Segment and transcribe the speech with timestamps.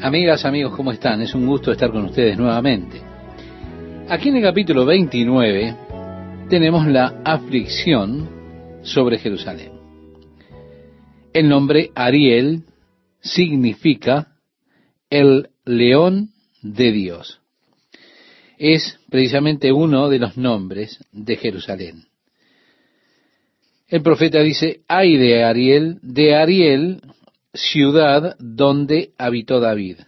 [0.00, 1.22] Amigas, amigos, ¿cómo están?
[1.22, 3.02] Es un gusto estar con ustedes nuevamente.
[4.08, 5.76] Aquí en el capítulo 29
[6.48, 9.72] tenemos la aflicción sobre Jerusalén.
[11.32, 12.62] El nombre Ariel
[13.20, 14.36] significa
[15.10, 16.30] el león
[16.62, 17.40] de Dios.
[18.56, 22.04] Es precisamente uno de los nombres de Jerusalén.
[23.88, 27.00] El profeta dice, ay de Ariel, de Ariel,
[27.52, 30.00] ciudad donde habitó David.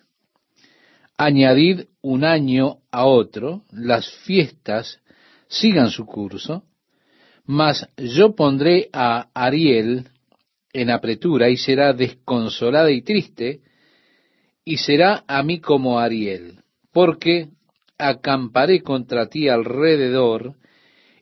[1.17, 5.01] Añadid un año a otro, las fiestas
[5.48, 6.65] sigan su curso,
[7.45, 10.09] mas yo pondré a Ariel
[10.73, 13.61] en apretura y será desconsolada y triste,
[14.65, 16.61] y será a mí como Ariel,
[16.93, 17.48] porque
[17.98, 20.55] acamparé contra ti alrededor,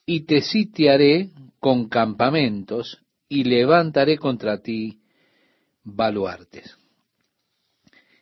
[0.04, 2.98] y te sitiaré con campamentos,
[3.28, 4.97] y levantaré contra ti
[5.84, 6.76] baluartes.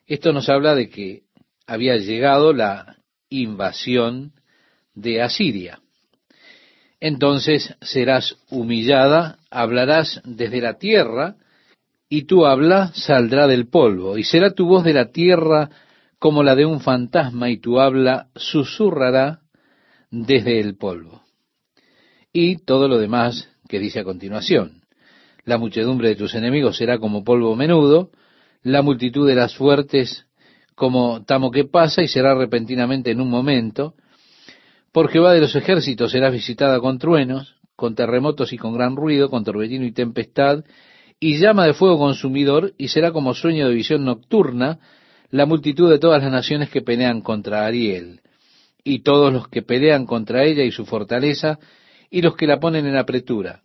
[0.07, 1.23] Esto nos habla de que
[1.67, 2.97] había llegado la
[3.29, 4.33] invasión
[4.95, 5.81] de Asiria.
[7.01, 11.37] Entonces serás humillada, hablarás desde la tierra,
[12.09, 15.71] y tu habla saldrá del polvo, y será tu voz de la tierra
[16.19, 19.41] como la de un fantasma, y tu habla susurrará
[20.11, 21.23] desde el polvo.
[22.33, 24.76] Y todo lo demás que dice a continuación.
[25.47, 28.11] La muchedumbre de tus enemigos será como polvo menudo,
[28.65, 30.27] la multitud de las fuertes
[30.75, 33.95] como tamo que pasa y será repentinamente en un momento.
[34.91, 39.31] Por Jehová de los ejércitos serás visitada con truenos, con terremotos y con gran ruido,
[39.31, 40.65] con torbellino y tempestad,
[41.21, 44.81] y llama de fuego consumidor, y será como sueño de visión nocturna
[45.31, 48.21] la multitud de todas las naciones que pelean contra Ariel,
[48.83, 51.61] y todos los que pelean contra ella y su fortaleza,
[52.11, 53.63] y los que la ponen en apretura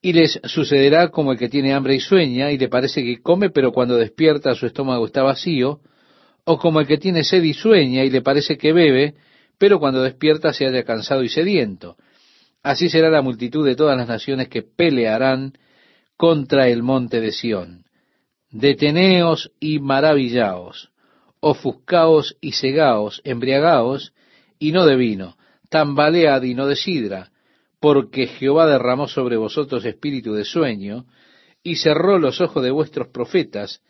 [0.00, 3.50] y les sucederá como el que tiene hambre y sueña, y le parece que come,
[3.50, 5.80] pero cuando despierta su estómago está vacío,
[6.44, 9.14] o como el que tiene sed y sueña, y le parece que bebe,
[9.58, 11.96] pero cuando despierta se haya cansado y sediento.
[12.62, 15.54] Así será la multitud de todas las naciones que pelearán
[16.16, 17.84] contra el monte de Sión.
[18.50, 20.90] Deteneos y maravillaos,
[21.40, 24.12] ofuscaos y cegaos, embriagaos,
[24.58, 25.36] y no de vino,
[25.68, 27.30] tambalead y no de sidra,
[27.80, 31.06] porque Jehová derramó sobre vosotros espíritu de sueño,
[31.62, 33.82] y cerró los ojos de vuestros profetas,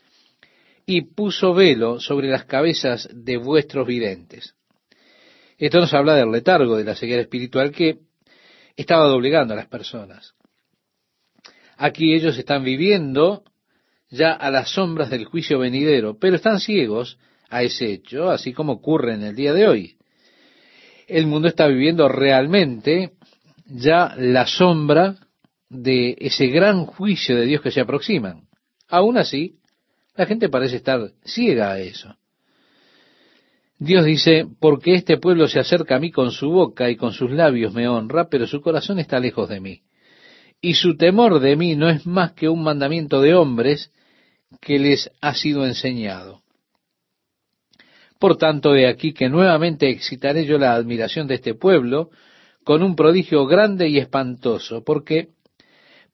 [0.87, 4.54] y puso velo sobre las cabezas de vuestros videntes.
[5.59, 7.98] Esto nos habla del letargo, de la ceguera espiritual que
[8.77, 10.34] estaba doblegando a las personas.
[11.77, 13.44] Aquí ellos están viviendo
[14.10, 17.19] ya a las sombras del juicio venidero, pero están ciegos
[17.50, 19.97] a ese hecho, así como ocurre en el día de hoy.
[21.06, 23.12] El mundo está viviendo realmente
[23.69, 25.17] ya la sombra
[25.69, 28.41] de ese gran juicio de Dios que se aproxima.
[28.89, 29.56] Aún así,
[30.17, 32.17] la gente parece estar ciega a eso.
[33.78, 37.31] Dios dice, porque este pueblo se acerca a mí con su boca y con sus
[37.31, 39.83] labios me honra, pero su corazón está lejos de mí.
[40.61, 43.93] Y su temor de mí no es más que un mandamiento de hombres
[44.61, 46.43] que les ha sido enseñado.
[48.19, 52.11] Por tanto, he aquí que nuevamente excitaré yo la admiración de este pueblo,
[52.69, 55.29] con un prodigio grande y espantoso, porque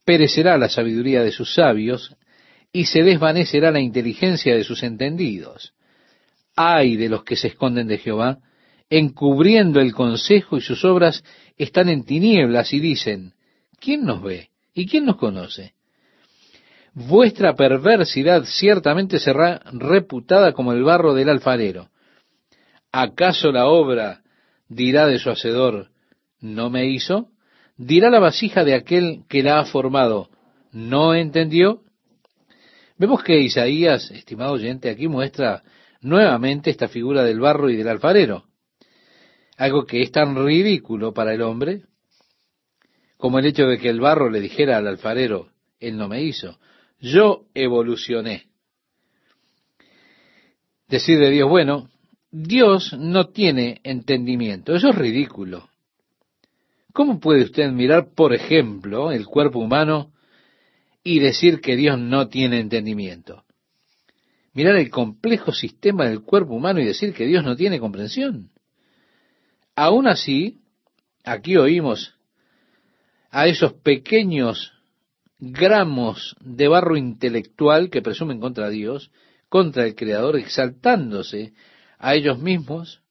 [0.05, 2.15] perecerá la sabiduría de sus sabios
[2.73, 5.75] y se desvanecerá la inteligencia de sus entendidos.
[6.55, 8.39] Ay de los que se esconden de Jehová,
[8.89, 11.25] encubriendo el consejo y sus obras
[11.57, 13.33] están en tinieblas y dicen,
[13.81, 14.51] ¿quién nos ve?
[14.75, 15.75] ¿Y quién nos conoce?
[16.93, 21.89] Vuestra perversidad ciertamente será reputada como el barro del alfarero.
[22.93, 24.23] ¿Acaso la obra
[24.69, 25.91] dirá de su hacedor,
[26.45, 27.31] no me hizo,
[27.79, 30.29] dirá la vasija de aquel que la ha formado,
[30.73, 31.81] ¿no entendió?
[32.99, 35.63] Vemos que Isaías, estimado oyente, aquí muestra
[36.03, 38.45] nuevamente esta figura del barro y del alfarero.
[39.57, 41.85] Algo que es tan ridículo para el hombre
[43.17, 45.49] como el hecho de que el barro le dijera al alfarero,
[45.81, 46.59] él no me hizo,
[47.01, 48.49] yo evolucioné.
[50.89, 51.89] Decir de Dios, bueno,
[52.31, 55.71] Dios no tiene entendimiento, eso es ridículo.
[56.95, 60.13] ¿Cómo puede usted mirar, por ejemplo, el cuerpo humano
[61.03, 63.43] y decir que Dios no tiene entendimiento?
[64.53, 68.53] Mirar el complejo sistema del cuerpo humano y decir que Dios no tiene comprensión.
[69.75, 70.61] Aún así,
[71.25, 72.15] aquí oímos
[73.33, 74.73] a esos pequeños
[75.41, 79.11] gramos de barro intelectual que presumen contra Dios,
[79.49, 81.55] contra el Creador, exaltándose
[81.99, 83.03] a ellos mismos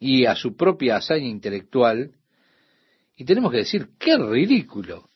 [0.00, 2.12] y a su propia hazaña intelectual,
[3.18, 5.10] y tenemos que decir, qué ridículo.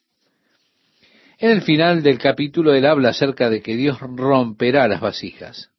[1.38, 5.70] En el final del capítulo él habla acerca de que Dios romperá las vasijas.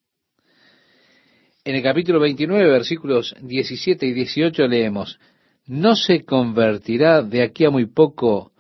[1.65, 5.19] En el capítulo 29, versículos 17 y 18 leemos,
[5.65, 8.53] ¿no se convertirá de aquí a muy poco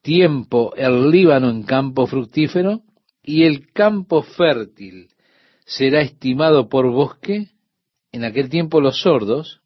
[0.00, 2.82] tiempo el Líbano en campo fructífero?
[3.20, 5.08] ¿Y el campo fértil
[5.64, 7.48] será estimado por bosque?
[8.12, 9.60] En aquel tiempo los sordos.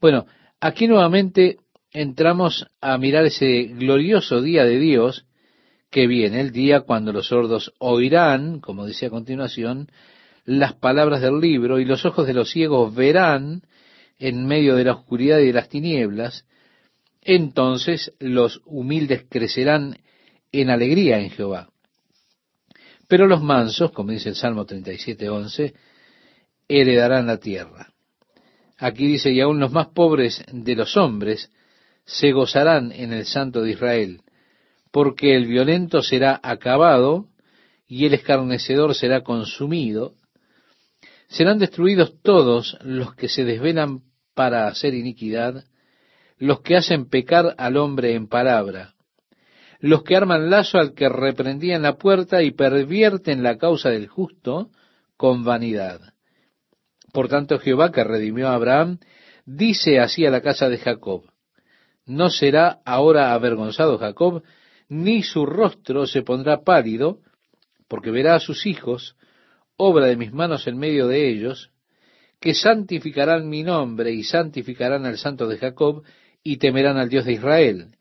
[0.00, 0.26] Bueno,
[0.60, 1.58] aquí nuevamente
[1.92, 5.26] entramos a mirar ese glorioso día de Dios
[5.90, 9.88] que viene, el día cuando los sordos oirán, como dice a continuación,
[10.44, 13.62] las palabras del libro y los ojos de los ciegos verán
[14.18, 16.46] en medio de la oscuridad y de las tinieblas,
[17.20, 19.98] entonces los humildes crecerán
[20.50, 21.68] en alegría en Jehová.
[23.06, 25.74] Pero los mansos, como dice el Salmo 37.11,
[26.68, 27.92] heredarán la tierra.
[28.78, 31.50] Aquí dice, y aún los más pobres de los hombres
[32.04, 34.22] se gozarán en el Santo de Israel,
[34.90, 37.28] porque el violento será acabado
[37.86, 40.14] y el escarnecedor será consumido.
[41.28, 44.02] Serán destruidos todos los que se desvelan
[44.34, 45.64] para hacer iniquidad,
[46.38, 48.94] los que hacen pecar al hombre en palabra,
[49.78, 54.70] los que arman lazo al que reprendían la puerta y pervierten la causa del justo
[55.16, 56.00] con vanidad.
[57.12, 58.98] Por tanto, Jehová, que redimió a Abraham,
[59.44, 61.31] dice así a la casa de Jacob,
[62.06, 64.42] no será ahora avergonzado Jacob,
[64.88, 67.20] ni su rostro se pondrá pálido,
[67.88, 69.16] porque verá a sus hijos,
[69.76, 71.70] obra de mis manos en medio de ellos,
[72.40, 76.02] que santificarán mi nombre y santificarán al santo de Jacob
[76.42, 77.96] y temerán al Dios de Israel.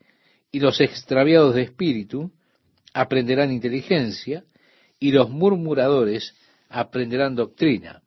[0.51, 2.31] Y los extraviados de espíritu
[2.93, 4.43] aprenderán inteligencia
[4.99, 6.35] y los murmuradores
[6.69, 8.01] aprenderán doctrina.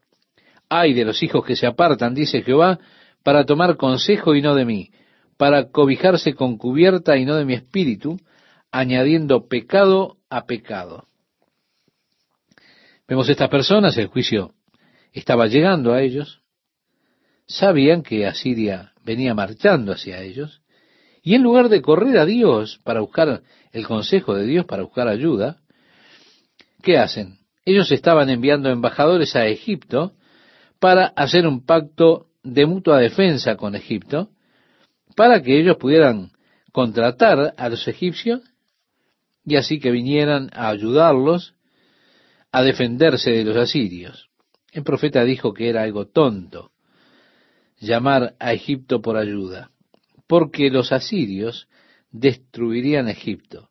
[0.69, 2.81] Ay de los hijos que se apartan, dice Jehová,
[3.23, 4.91] para tomar consejo y no de mí,
[5.37, 8.19] para cobijarse con cubierta y no de mi espíritu,
[8.71, 11.07] añadiendo pecado a pecado.
[13.07, 14.55] Vemos estas personas, el juicio
[15.13, 16.43] estaba llegando a ellos,
[17.47, 20.63] sabían que Asiria venía marchando hacia ellos,
[21.23, 23.43] y en lugar de correr a Dios para buscar
[23.73, 25.59] el consejo de Dios, para buscar ayuda,
[26.83, 27.39] ¿qué hacen?
[27.65, 30.13] Ellos estaban enviando embajadores a Egipto
[30.79, 34.31] para hacer un pacto de mutua defensa con Egipto,
[35.15, 36.33] para que ellos pudieran
[36.73, 38.43] contratar a los egipcios
[39.45, 41.55] y así que vinieran a ayudarlos
[42.51, 44.29] a defenderse de los asirios.
[44.73, 46.73] El profeta dijo que era algo tonto
[47.79, 49.71] llamar a Egipto por ayuda,
[50.27, 51.69] porque los asirios
[52.11, 53.69] destruirían Egipto.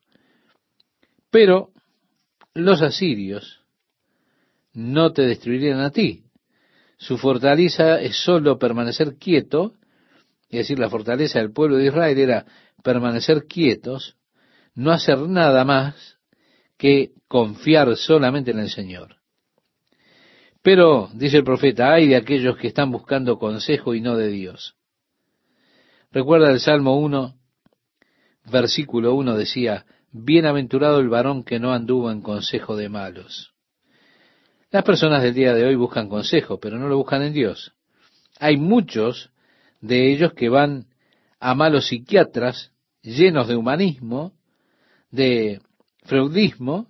[1.31, 1.71] Pero
[2.53, 3.61] los asirios
[4.73, 6.23] no te destruirían a ti.
[6.97, 9.73] Su fortaleza es solo permanecer quieto,
[10.59, 12.45] es decir, la fortaleza del pueblo de Israel era
[12.83, 14.17] permanecer quietos,
[14.75, 16.17] no hacer nada más
[16.77, 19.17] que confiar solamente en el Señor.
[20.61, 24.75] Pero, dice el profeta, hay de aquellos que están buscando consejo y no de Dios.
[26.11, 27.35] Recuerda el Salmo 1,
[28.51, 33.53] versículo 1 decía, Bienaventurado el varón que no anduvo en consejo de malos.
[34.69, 37.73] Las personas del día de hoy buscan consejo, pero no lo buscan en Dios.
[38.39, 39.32] Hay muchos
[39.83, 40.87] de ellos que van
[41.41, 42.71] a malos psiquiatras
[43.01, 44.31] llenos de humanismo,
[45.11, 45.61] de
[46.03, 46.87] freudismo,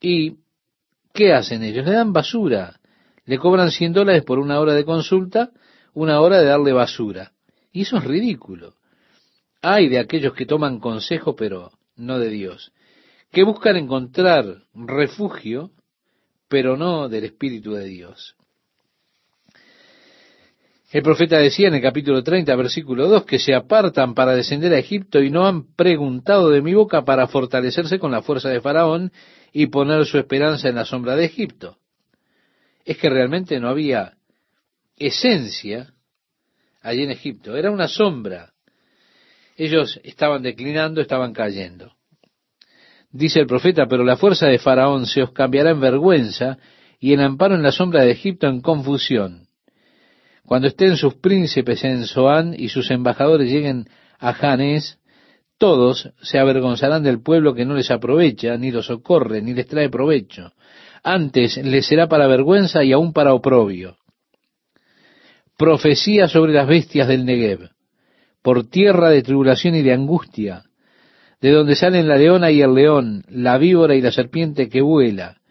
[0.00, 0.36] y
[1.12, 1.84] ¿qué hacen ellos?
[1.84, 2.78] Le dan basura.
[3.24, 5.50] Le cobran 100 dólares por una hora de consulta,
[5.92, 7.32] una hora de darle basura.
[7.72, 8.76] Y eso es ridículo.
[9.60, 12.72] Hay de aquellos que toman consejo, pero no de Dios,
[13.32, 15.72] que buscan encontrar refugio,
[16.46, 18.37] pero no del Espíritu de Dios.
[20.90, 24.78] El profeta decía en el capítulo 30, versículo 2, que se apartan para descender a
[24.78, 29.12] Egipto y no han preguntado de mi boca para fortalecerse con la fuerza de Faraón
[29.52, 31.76] y poner su esperanza en la sombra de Egipto.
[32.86, 34.14] Es que realmente no había
[34.96, 35.92] esencia
[36.80, 38.54] allí en Egipto, era una sombra.
[39.58, 41.96] Ellos estaban declinando, estaban cayendo.
[43.10, 46.56] Dice el profeta, pero la fuerza de Faraón se os cambiará en vergüenza
[46.98, 49.47] y el amparo en la sombra de Egipto en confusión
[50.48, 53.86] cuando estén sus príncipes en Zoán y sus embajadores lleguen
[54.18, 54.98] a Janes,
[55.58, 59.90] todos se avergonzarán del pueblo que no les aprovecha, ni los socorre, ni les trae
[59.90, 60.54] provecho.
[61.02, 63.98] Antes les será para vergüenza y aún para oprobio.
[65.58, 67.68] Profecía sobre las bestias del Negev,
[68.40, 70.62] por tierra de tribulación y de angustia,
[71.42, 75.42] de donde salen la leona y el león, la víbora y la serpiente que vuela.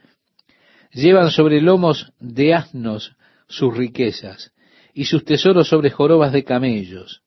[0.92, 3.16] Llevan sobre lomos de asnos
[3.48, 4.54] sus riquezas
[4.98, 7.22] y sus tesoros sobre jorobas de camellos,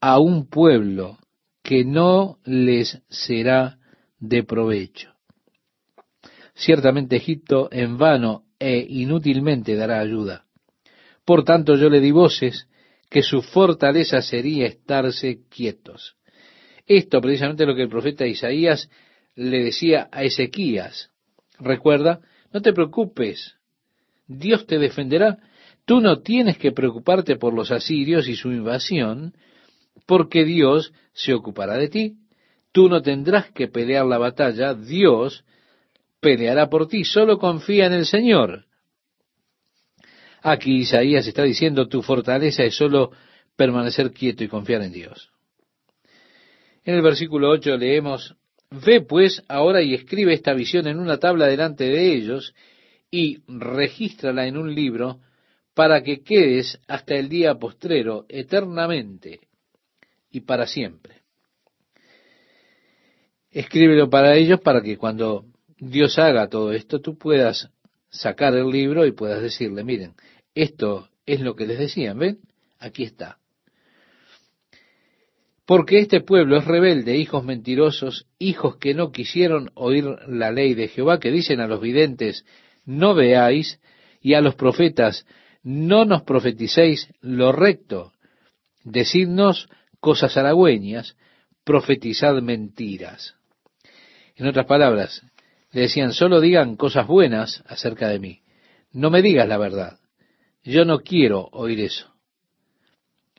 [0.00, 1.18] a un pueblo
[1.62, 3.78] que no les será
[4.18, 5.12] de provecho.
[6.56, 10.46] Ciertamente Egipto en vano e inútilmente dará ayuda.
[11.24, 12.66] Por tanto yo le di voces
[13.08, 16.16] que su fortaleza sería estarse quietos.
[16.86, 18.90] Esto precisamente lo que el profeta Isaías
[19.36, 21.12] le decía a Ezequías.
[21.60, 22.18] Recuerda,
[22.52, 23.54] no te preocupes,
[24.26, 25.38] Dios te defenderá.
[25.86, 29.34] Tú no tienes que preocuparte por los asirios y su invasión,
[30.04, 32.16] porque Dios se ocupará de ti.
[32.72, 35.44] Tú no tendrás que pelear la batalla, Dios
[36.20, 38.66] peleará por ti, solo confía en el Señor.
[40.42, 43.12] Aquí Isaías está diciendo, tu fortaleza es solo
[43.54, 45.30] permanecer quieto y confiar en Dios.
[46.84, 48.36] En el versículo 8 leemos,
[48.70, 52.54] Ve pues ahora y escribe esta visión en una tabla delante de ellos
[53.10, 55.20] y regístrala en un libro
[55.76, 59.40] para que quedes hasta el día postrero eternamente
[60.30, 61.16] y para siempre.
[63.50, 65.44] Escríbelo para ellos para que cuando
[65.76, 67.68] Dios haga todo esto, tú puedas
[68.08, 70.14] sacar el libro y puedas decirle, miren,
[70.54, 72.38] esto es lo que les decían, ¿ven?
[72.78, 73.36] Aquí está.
[75.66, 80.88] Porque este pueblo es rebelde, hijos mentirosos, hijos que no quisieron oír la ley de
[80.88, 82.46] Jehová, que dicen a los videntes,
[82.86, 83.78] no veáis,
[84.22, 85.26] y a los profetas,
[85.66, 88.12] no nos profeticéis lo recto,
[88.84, 89.68] decidnos
[89.98, 91.16] cosas halagüeñas,
[91.64, 93.34] profetizad mentiras.
[94.36, 95.26] En otras palabras,
[95.72, 98.42] le decían, solo digan cosas buenas acerca de mí,
[98.92, 99.98] no me digas la verdad,
[100.62, 102.14] yo no quiero oír eso.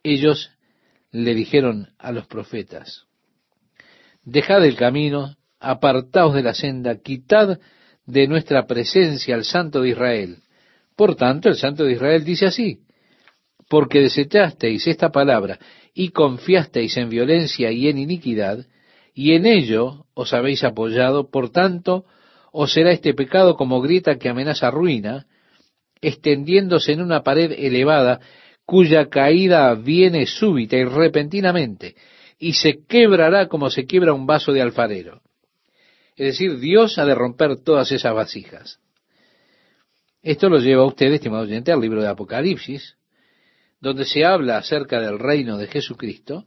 [0.04, 0.52] Ellos
[1.12, 3.06] le dijeron a los profetas,
[4.26, 7.58] dejad el camino, apartaos de la senda, quitad
[8.06, 10.44] de nuestra presencia al Santo de Israel.
[10.98, 12.80] Por tanto, el Santo de Israel dice así,
[13.70, 15.60] porque desechasteis esta palabra
[15.94, 18.66] y confiasteis en violencia y en iniquidad,
[19.13, 22.06] y en ello os habéis apoyado, por tanto,
[22.51, 25.27] os será este pecado como grieta que amenaza ruina,
[26.01, 28.20] extendiéndose en una pared elevada,
[28.66, 31.96] cuya caída viene súbita y repentinamente,
[32.39, 35.22] y se quebrará como se quiebra un vaso de alfarero.
[36.16, 38.80] Es decir, Dios ha de romper todas esas vasijas.
[40.28, 42.98] Esto lo lleva a usted, estimado oyente, al libro de Apocalipsis,
[43.80, 46.44] donde se habla acerca del reino de Jesucristo,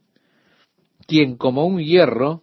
[1.06, 2.42] quien como un hierro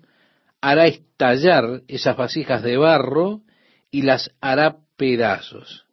[0.61, 3.43] hará estallar esas vasijas de barro
[3.91, 5.85] y las hará pedazos.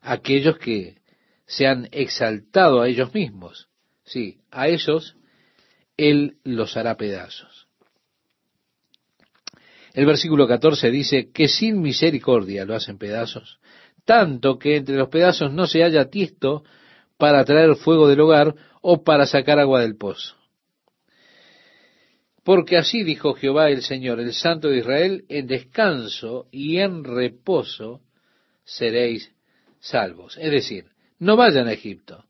[0.00, 1.02] Aquellos que
[1.44, 3.68] se han exaltado a ellos mismos.
[4.04, 5.18] Sí, a esos
[5.98, 7.68] Él los hará pedazos.
[9.92, 13.60] El versículo 14 dice que sin misericordia lo hacen pedazos,
[14.04, 16.64] tanto que entre los pedazos no se haya tiesto
[17.16, 20.36] para traer fuego del hogar o para sacar agua del pozo.
[22.44, 28.00] Porque así dijo Jehová el Señor, el Santo de Israel, en descanso y en reposo
[28.64, 29.32] seréis
[29.78, 30.36] salvos.
[30.38, 30.86] Es decir,
[31.18, 32.24] no vayan a Egipto,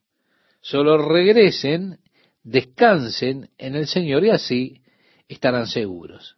[0.61, 2.00] solo regresen,
[2.43, 4.83] descansen en el Señor y así
[5.29, 6.37] estarán seguros.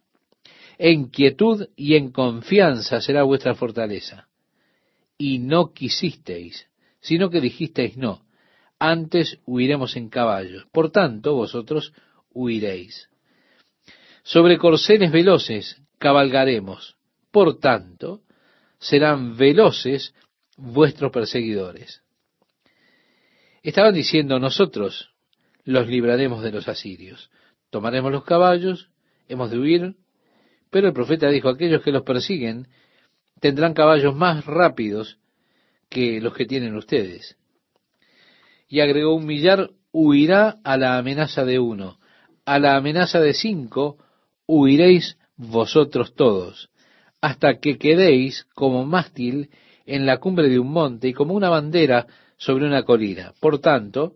[0.77, 4.27] En quietud y en confianza será vuestra fortaleza.
[5.17, 6.67] Y no quisisteis,
[6.99, 8.25] sino que dijisteis no.
[8.79, 10.65] Antes huiremos en caballos.
[10.71, 11.93] Por tanto, vosotros
[12.33, 13.09] huiréis.
[14.23, 16.97] Sobre corceles veloces cabalgaremos.
[17.31, 18.21] Por tanto,
[18.79, 20.13] serán veloces
[20.57, 22.01] vuestros perseguidores.
[23.63, 25.11] Estaban diciendo, nosotros
[25.63, 27.29] los libraremos de los asirios.
[27.71, 28.89] Tomaremos los caballos,
[29.27, 29.95] hemos de huir,
[30.69, 32.67] pero el profeta dijo, aquellos que los persiguen
[33.39, 35.17] tendrán caballos más rápidos
[35.89, 37.37] que los que tienen ustedes.
[38.67, 41.99] Y agregó, un millar huirá a la amenaza de uno,
[42.45, 43.97] a la amenaza de cinco
[44.47, 46.69] huiréis vosotros todos,
[47.21, 49.49] hasta que quedéis como mástil
[49.85, 53.33] en la cumbre de un monte y como una bandera sobre una colina.
[53.39, 54.15] Por tanto,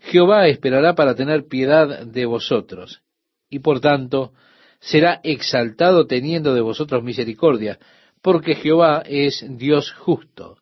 [0.00, 3.02] Jehová esperará para tener piedad de vosotros,
[3.48, 4.32] y por tanto
[4.80, 7.78] será exaltado teniendo de vosotros misericordia,
[8.22, 10.58] porque Jehová es Dios justo.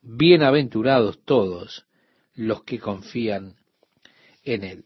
[0.00, 1.84] Bienaventurados todos
[2.34, 3.56] los que confían
[4.44, 4.84] en él.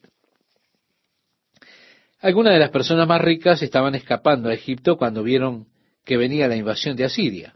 [2.21, 5.69] Algunas de las personas más ricas estaban escapando a Egipto cuando vieron
[6.05, 7.55] que venía la invasión de Asiria.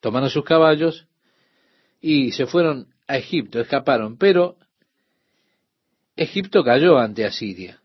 [0.00, 1.06] Tomaron sus caballos
[2.00, 4.56] y se fueron a Egipto, escaparon, pero
[6.16, 7.80] Egipto cayó ante Asiria.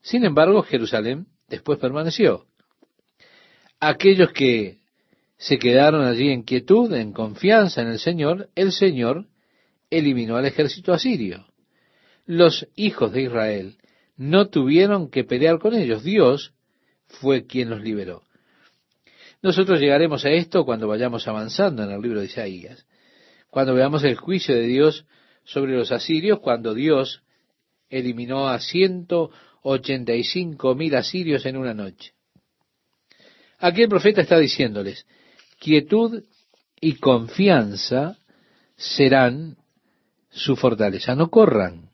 [0.00, 2.46] Sin embargo, Jerusalén después permaneció.
[3.80, 4.78] Aquellos que
[5.38, 9.26] se quedaron allí en quietud, en confianza en el Señor, el Señor
[9.90, 11.46] eliminó al ejército asirio.
[12.26, 13.78] Los hijos de Israel
[14.16, 16.52] no tuvieron que pelear con ellos, Dios
[17.06, 18.22] fue quien los liberó.
[19.40, 22.84] Nosotros llegaremos a esto cuando vayamos avanzando en el libro de Isaías
[23.50, 25.06] cuando veamos el juicio de Dios
[25.44, 27.22] sobre los asirios cuando Dios
[27.88, 29.30] eliminó a ciento
[29.62, 32.12] ochenta y cinco mil asirios en una noche.
[33.58, 35.06] Aquí el profeta está diciéndoles,
[35.58, 36.24] quietud
[36.80, 38.16] y confianza
[38.76, 39.56] serán
[40.30, 41.14] su fortaleza.
[41.14, 41.90] No corran,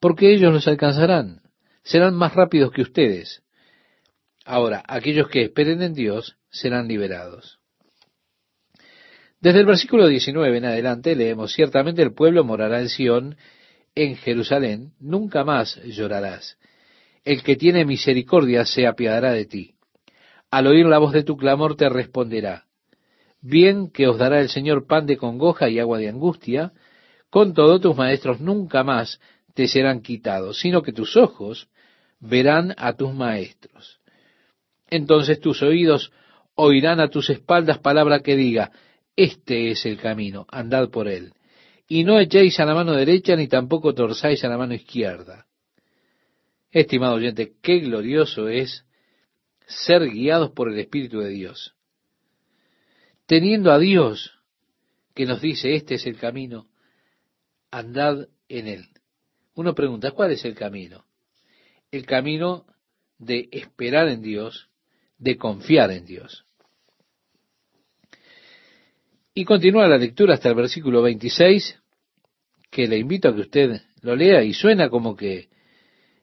[0.00, 1.40] porque ellos los alcanzarán.
[1.82, 3.42] Serán más rápidos que ustedes.
[4.44, 7.58] Ahora, aquellos que esperen en Dios serán liberados.
[9.40, 13.36] Desde el versículo 19 en adelante leemos, ciertamente el pueblo morará en Sión,
[13.94, 16.58] en Jerusalén, nunca más llorarás.
[17.24, 19.74] El que tiene misericordia se apiadará de ti.
[20.50, 22.66] Al oír la voz de tu clamor te responderá.
[23.42, 26.72] Bien que os dará el Señor pan de congoja y agua de angustia,
[27.28, 29.20] con todo tus maestros nunca más
[29.54, 31.68] te serán quitados, sino que tus ojos
[32.20, 34.00] verán a tus maestros.
[34.88, 36.12] Entonces tus oídos
[36.54, 38.70] oirán a tus espaldas palabra que diga,
[39.16, 41.32] este es el camino, andad por él.
[41.88, 45.46] Y no echéis a la mano derecha ni tampoco torzáis a la mano izquierda.
[46.70, 48.86] Estimado oyente, qué glorioso es
[49.66, 51.74] ser guiados por el Espíritu de Dios.
[53.26, 54.38] Teniendo a Dios
[55.14, 56.66] que nos dice, este es el camino,
[57.70, 58.88] andad en él.
[59.54, 61.04] Uno pregunta, ¿cuál es el camino?
[61.90, 62.66] El camino
[63.18, 64.68] de esperar en Dios,
[65.18, 66.44] de confiar en Dios.
[69.34, 71.78] Y continúa la lectura hasta el versículo 26,
[72.70, 75.48] que le invito a que usted lo lea y suena como que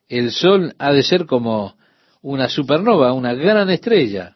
[0.07, 1.77] el sol ha de ser como
[2.21, 4.35] una supernova, una gran estrella.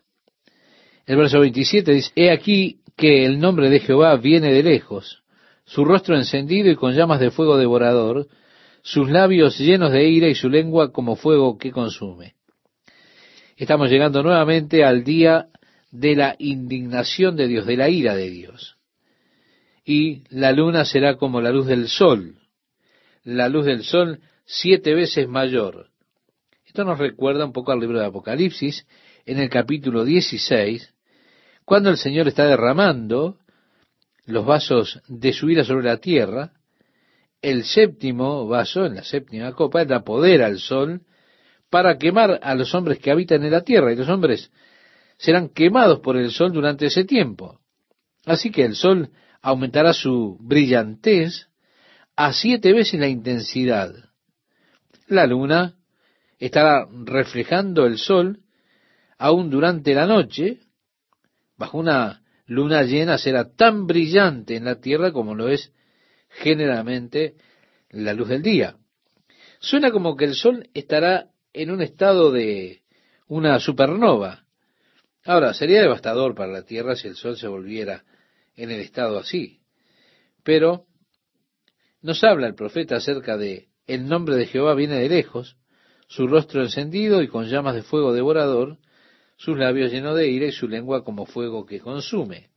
[1.05, 5.23] El verso 27 dice, He aquí que el nombre de Jehová viene de lejos,
[5.65, 8.27] su rostro encendido y con llamas de fuego devorador,
[8.81, 12.35] sus labios llenos de ira y su lengua como fuego que consume.
[13.57, 15.47] Estamos llegando nuevamente al día
[15.91, 18.77] de la indignación de Dios, de la ira de Dios.
[19.85, 22.37] Y la luna será como la luz del sol,
[23.23, 25.89] la luz del sol siete veces mayor.
[26.65, 28.85] Esto nos recuerda un poco al libro de Apocalipsis,
[29.25, 30.92] en el capítulo 16,
[31.65, 33.37] cuando el Señor está derramando
[34.25, 36.51] los vasos de su ira sobre la tierra,
[37.41, 41.01] el séptimo vaso, en la séptima copa, da poder al sol
[41.69, 44.51] para quemar a los hombres que habitan en la tierra, y los hombres
[45.17, 47.59] serán quemados por el sol durante ese tiempo.
[48.25, 49.09] Así que el sol
[49.41, 51.47] aumentará su brillantez
[52.15, 53.93] a siete veces la intensidad.
[55.07, 55.75] La luna
[56.39, 58.39] estará reflejando el sol
[59.17, 60.59] aún durante la noche,
[61.57, 65.71] bajo una luna llena será tan brillante en la tierra como lo es
[66.29, 67.35] generalmente
[67.89, 68.77] la luz del día.
[69.59, 72.81] Suena como que el sol estará en un estado de
[73.27, 74.43] una supernova,
[75.25, 78.03] Ahora, sería devastador para la tierra si el sol se volviera
[78.55, 79.61] en el estado así.
[80.43, 80.85] Pero
[82.01, 85.57] nos habla el profeta acerca de el nombre de Jehová viene de lejos,
[86.07, 88.77] su rostro encendido y con llamas de fuego devorador,
[89.37, 92.49] sus labios llenos de ira y su lengua como fuego que consume.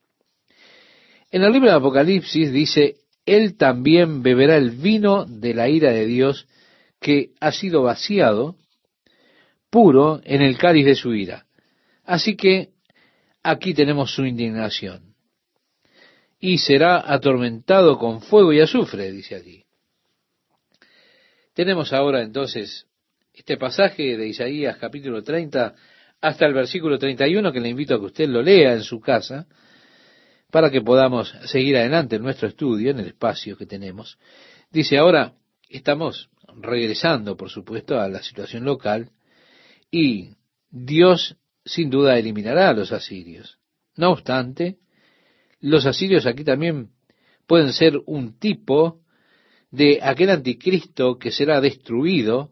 [1.30, 6.06] En el libro de Apocalipsis dice, Él también beberá el vino de la ira de
[6.06, 6.46] Dios
[7.00, 8.56] que ha sido vaciado
[9.70, 11.46] puro en el cáliz de su ira.
[12.04, 12.70] Así que
[13.42, 15.14] aquí tenemos su indignación.
[16.38, 19.64] Y será atormentado con fuego y azufre, dice aquí.
[21.54, 22.86] Tenemos ahora entonces
[23.32, 25.74] este pasaje de Isaías capítulo 30
[26.26, 29.46] hasta el versículo 31 que le invito a que usted lo lea en su casa
[30.50, 34.18] para que podamos seguir adelante en nuestro estudio, en el espacio que tenemos.
[34.72, 35.34] Dice ahora,
[35.68, 36.28] estamos
[36.60, 39.10] regresando, por supuesto, a la situación local
[39.88, 40.30] y
[40.68, 43.58] Dios sin duda eliminará a los asirios.
[43.94, 44.78] No obstante,
[45.60, 46.90] los asirios aquí también
[47.46, 49.00] pueden ser un tipo
[49.70, 52.50] de aquel anticristo que será destruido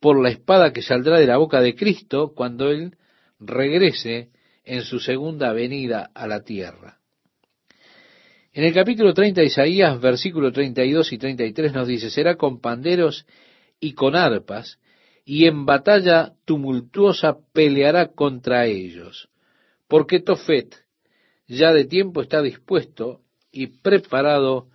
[0.00, 2.96] por la espada que saldrá de la boca de Cristo cuando Él
[3.44, 4.30] regrese
[4.64, 6.98] en su segunda venida a la tierra.
[8.52, 13.26] En el capítulo 30 de Isaías, versículo 32 y 33 nos dice, será con panderos
[13.80, 14.78] y con arpas,
[15.24, 19.30] y en batalla tumultuosa peleará contra ellos,
[19.88, 20.74] porque Tofet
[21.46, 24.68] ya de tiempo está dispuesto y preparado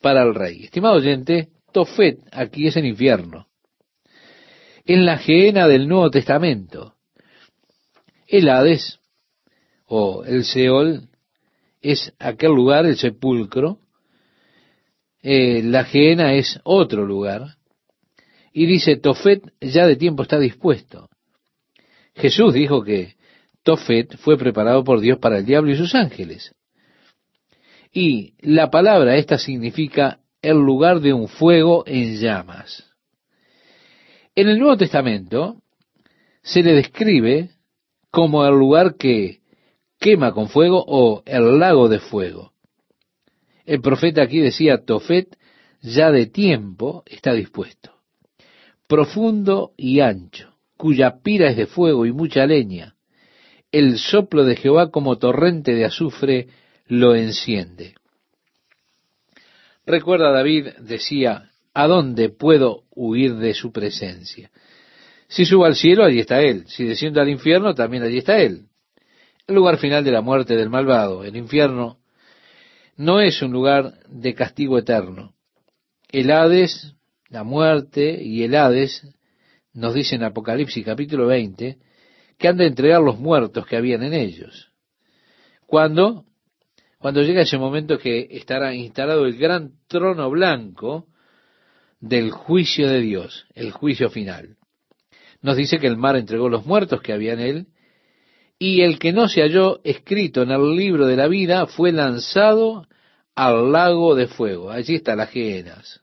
[0.00, 0.64] para el rey.
[0.64, 3.48] Estimado oyente, Tofet aquí es el infierno.
[4.84, 6.94] En la geena del Nuevo Testamento,
[8.26, 9.00] el Hades
[9.86, 11.08] o el Seol
[11.80, 13.78] es aquel lugar, el sepulcro,
[15.22, 17.56] eh, la geena es otro lugar,
[18.52, 21.08] y dice, Tofet ya de tiempo está dispuesto.
[22.14, 23.16] Jesús dijo que
[23.64, 26.54] Tofet fue preparado por Dios para el diablo y sus ángeles.
[27.92, 32.84] Y la palabra esta significa el lugar de un fuego en llamas.
[34.34, 35.62] En el Nuevo Testamento
[36.42, 37.50] se le describe
[38.14, 39.40] como el lugar que
[39.98, 42.52] quema con fuego o el lago de fuego.
[43.66, 45.36] El profeta aquí decía, Tofet
[45.82, 47.90] ya de tiempo está dispuesto,
[48.86, 52.94] profundo y ancho, cuya pira es de fuego y mucha leña.
[53.72, 56.46] El soplo de Jehová como torrente de azufre
[56.86, 57.96] lo enciende.
[59.86, 64.52] Recuerda David decía, ¿a dónde puedo huir de su presencia?
[65.34, 66.62] Si subo al cielo, allí está Él.
[66.68, 68.68] Si desciendo al infierno, también allí está Él.
[69.48, 71.98] El lugar final de la muerte del malvado, el infierno,
[72.96, 75.34] no es un lugar de castigo eterno.
[76.08, 76.94] El Hades,
[77.30, 79.08] la muerte y el Hades,
[79.72, 81.78] nos dice en Apocalipsis capítulo 20,
[82.38, 84.70] que han de entregar los muertos que habían en ellos.
[85.66, 86.26] Cuando
[86.98, 91.08] cuando llega ese momento que estará instalado el gran trono blanco
[91.98, 94.58] del juicio de Dios, el juicio final.
[95.44, 97.66] Nos dice que el mar entregó los muertos que había en él,
[98.58, 102.88] y el que no se halló escrito en el libro de la vida fue lanzado
[103.34, 104.70] al lago de fuego.
[104.70, 106.00] Allí está las gehenas.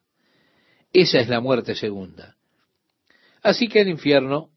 [0.93, 2.35] Esa es la muerte segunda.
[3.41, 4.51] Así que el infierno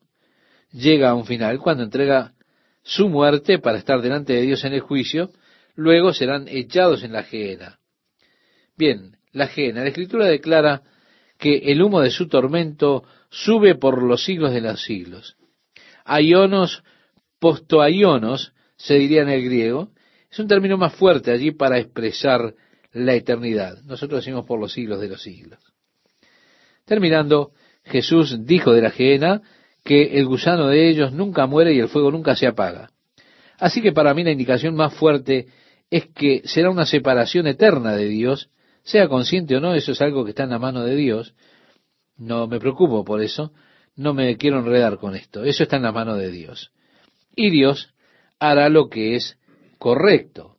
[0.71, 2.35] llega a un final cuando entrega
[2.83, 5.31] su muerte para estar delante de Dios en el juicio,
[5.77, 7.79] luego serán echados en la gehenna.
[8.77, 9.81] Bien, la gehenna.
[9.81, 10.83] La escritura declara
[11.39, 15.37] que el humo de su tormento sube por los siglos de los siglos.
[16.05, 16.83] Aionos,
[17.39, 19.91] postoaionos, se diría en el griego,
[20.31, 22.55] es un término más fuerte allí para expresar
[22.93, 23.79] la eternidad.
[23.85, 25.59] Nosotros decimos por los siglos de los siglos.
[26.85, 27.53] Terminando,
[27.85, 29.43] Jesús dijo de la gehenna
[29.85, 32.91] que el gusano de ellos nunca muere y el fuego nunca se apaga.
[33.59, 35.47] Así que para mí la indicación más fuerte
[35.91, 38.51] es que será una separación eterna de Dios,
[38.85, 41.35] sea consciente o no, eso es algo que está en la mano de Dios.
[42.17, 43.53] No me preocupo por eso,
[43.97, 46.71] no me quiero enredar con esto, eso está en la mano de Dios.
[47.35, 47.95] Y Dios
[48.39, 49.39] hará lo que es
[49.79, 50.59] correcto,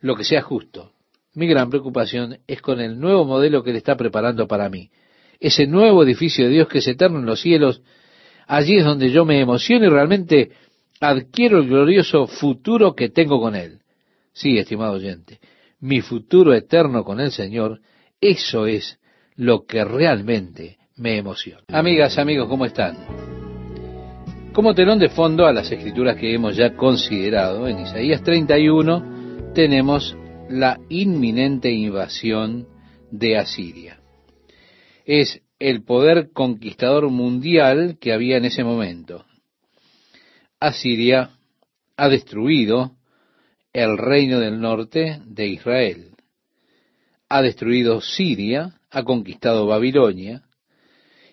[0.00, 0.92] lo que sea justo.
[1.34, 4.90] Mi gran preocupación es con el nuevo modelo que Él está preparando para mí.
[5.38, 7.82] Ese nuevo edificio de Dios que es eterno en los cielos,
[8.46, 10.50] allí es donde yo me emociono y realmente
[11.00, 13.80] adquiero el glorioso futuro que tengo con Él.
[14.32, 15.38] Sí, estimado oyente,
[15.80, 17.80] mi futuro eterno con el Señor,
[18.20, 18.98] eso es
[19.36, 21.62] lo que realmente me emociona.
[21.68, 22.96] Amigas, amigos, ¿cómo están?
[24.52, 30.16] Como telón de fondo a las escrituras que hemos ya considerado, en Isaías 31 tenemos
[30.48, 32.66] la inminente invasión
[33.10, 34.00] de Asiria.
[35.04, 39.24] Es el poder conquistador mundial que había en ese momento.
[40.58, 41.30] Asiria
[41.96, 42.92] ha destruido
[43.72, 46.10] el reino del norte de Israel.
[47.28, 50.42] Ha destruido Siria, ha conquistado Babilonia,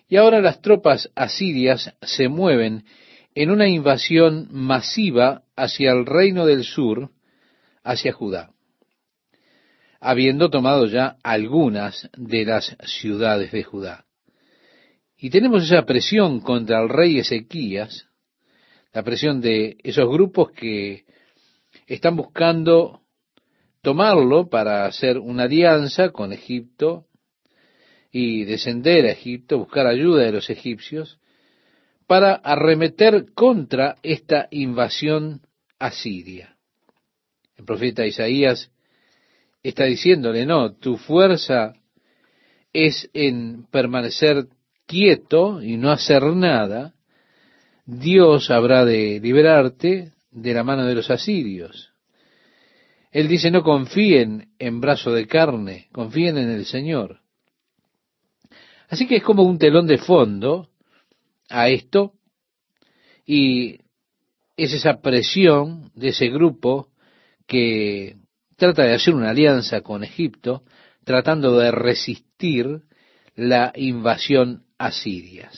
[0.08, 2.84] y ahora las tropas asirias se mueven
[3.34, 7.10] en una invasión masiva hacia el reino del sur,
[7.82, 8.50] hacia Judá,
[10.00, 14.04] habiendo tomado ya algunas de las ciudades de Judá.
[15.16, 18.06] Y tenemos esa presión contra el rey Ezequías,
[18.92, 21.04] la presión de esos grupos que
[21.94, 23.00] están buscando
[23.82, 27.06] tomarlo para hacer una alianza con Egipto
[28.12, 31.18] y descender a Egipto, buscar ayuda de los egipcios,
[32.06, 35.42] para arremeter contra esta invasión
[35.78, 36.56] asiria.
[37.56, 38.70] El profeta Isaías
[39.62, 41.74] está diciéndole, no, tu fuerza
[42.72, 44.46] es en permanecer
[44.86, 46.94] quieto y no hacer nada,
[47.84, 51.92] Dios habrá de liberarte de la mano de los asirios.
[53.10, 57.20] Él dice, no confíen en brazo de carne, confíen en el Señor.
[58.88, 60.68] Así que es como un telón de fondo
[61.48, 62.12] a esto
[63.24, 63.80] y
[64.56, 66.88] es esa presión de ese grupo
[67.46, 68.16] que
[68.56, 70.64] trata de hacer una alianza con Egipto,
[71.04, 72.82] tratando de resistir
[73.34, 75.50] la invasión asiria.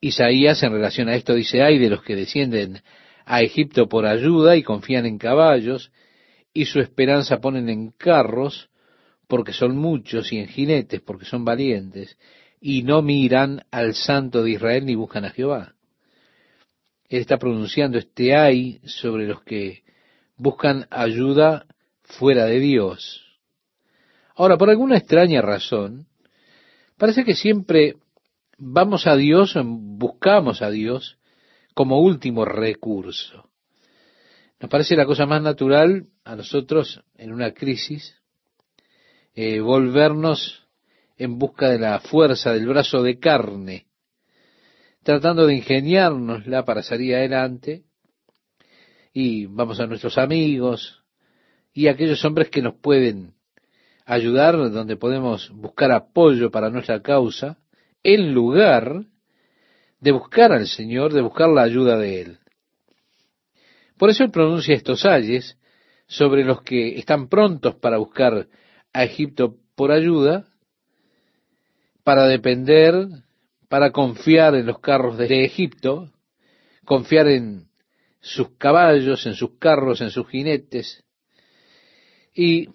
[0.00, 2.82] Isaías en relación a esto dice, hay de los que descienden
[3.24, 5.92] a Egipto por ayuda y confían en caballos,
[6.54, 8.70] y su esperanza ponen en carros,
[9.26, 12.18] porque son muchos, y en jinetes, porque son valientes,
[12.60, 15.74] y no miran al Santo de Israel ni buscan a Jehová.
[17.08, 19.82] Él está pronunciando este ay sobre los que
[20.36, 21.66] buscan ayuda
[22.02, 23.22] fuera de Dios.
[24.34, 26.06] Ahora, por alguna extraña razón,
[26.96, 27.96] parece que siempre
[28.58, 31.18] vamos a Dios, buscamos a Dios
[31.74, 33.48] como último recurso.
[34.60, 38.16] Nos parece la cosa más natural a nosotros en una crisis
[39.34, 40.68] eh, volvernos
[41.16, 43.86] en busca de la fuerza del brazo de carne,
[45.02, 47.84] tratando de ingeniárnosla para salir adelante,
[49.12, 51.02] y vamos a nuestros amigos
[51.72, 53.34] y aquellos hombres que nos pueden
[54.04, 57.58] ayudar, donde podemos buscar apoyo para nuestra causa,
[58.02, 59.06] en lugar
[60.02, 62.38] de buscar al Señor, de buscar la ayuda de Él.
[63.96, 65.56] Por eso Él pronuncia estos ayes
[66.08, 68.48] sobre los que están prontos para buscar
[68.92, 70.48] a Egipto por ayuda,
[72.02, 72.94] para depender,
[73.68, 76.10] para confiar en los carros de Egipto,
[76.84, 77.68] confiar en
[78.20, 81.04] sus caballos, en sus carros, en sus jinetes,
[82.34, 82.70] y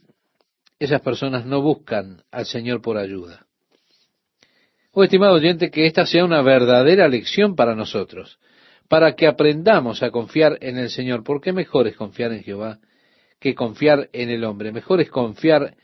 [0.79, 3.46] esas personas no buscan al Señor por ayuda.
[4.99, 8.39] Oh, estimado oyente, que esta sea una verdadera lección para nosotros,
[8.87, 12.79] para que aprendamos a confiar en el Señor, porque mejor es confiar en Jehová
[13.39, 14.71] que confiar en el hombre.
[14.71, 15.75] Mejor es confiar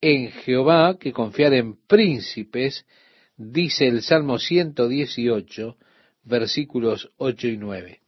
[0.00, 2.86] en Jehová que confiar en príncipes,
[3.36, 5.76] dice el Salmo 118,
[6.24, 8.00] versículos 8 y 9.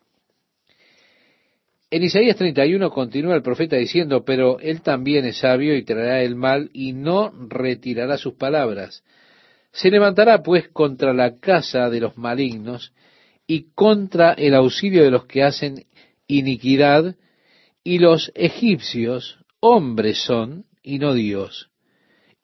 [1.91, 6.37] En Isaías 31 continúa el profeta diciendo, pero él también es sabio y traerá el
[6.37, 9.05] mal y no retirará sus palabras.
[9.75, 12.95] Se levantará pues contra la casa de los malignos
[13.45, 15.85] y contra el auxilio de los que hacen
[16.29, 17.17] iniquidad,
[17.83, 21.71] y los egipcios hombres son y no Dios,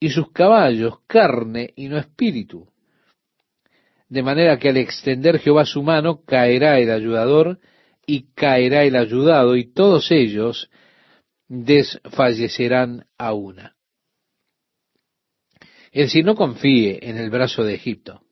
[0.01, 2.69] y sus caballos carne y no espíritu.
[4.09, 7.61] De manera que al extender Jehová su mano caerá el ayudador,
[8.05, 10.69] y caerá el ayudado, y todos ellos
[11.47, 13.77] desfallecerán a una.
[15.91, 18.23] Es decir, no confíe en el brazo de Egipto.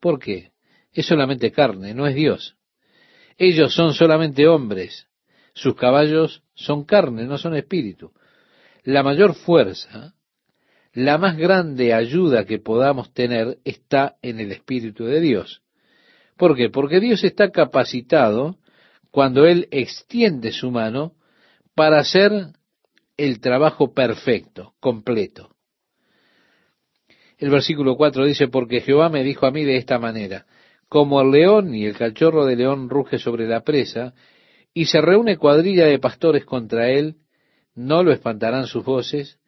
[0.00, 0.52] ¿Por qué?
[0.92, 2.56] Es solamente carne, no es Dios.
[3.36, 5.08] Ellos son solamente hombres.
[5.54, 8.12] Sus caballos son carne, no son espíritu.
[8.84, 10.14] La mayor fuerza,
[10.92, 15.62] la más grande ayuda que podamos tener está en el Espíritu de Dios.
[16.36, 16.68] ¿Por qué?
[16.68, 18.58] Porque Dios está capacitado
[19.10, 21.14] cuando Él extiende su mano
[21.74, 22.32] para hacer
[23.16, 25.51] el trabajo perfecto, completo.
[27.42, 30.46] El versículo 4 dice, porque Jehová me dijo a mí de esta manera,
[30.88, 34.14] como el león y el cachorro de león ruge sobre la presa,
[34.72, 37.16] y se reúne cuadrilla de pastores contra él,
[37.74, 39.40] no lo espantarán sus voces,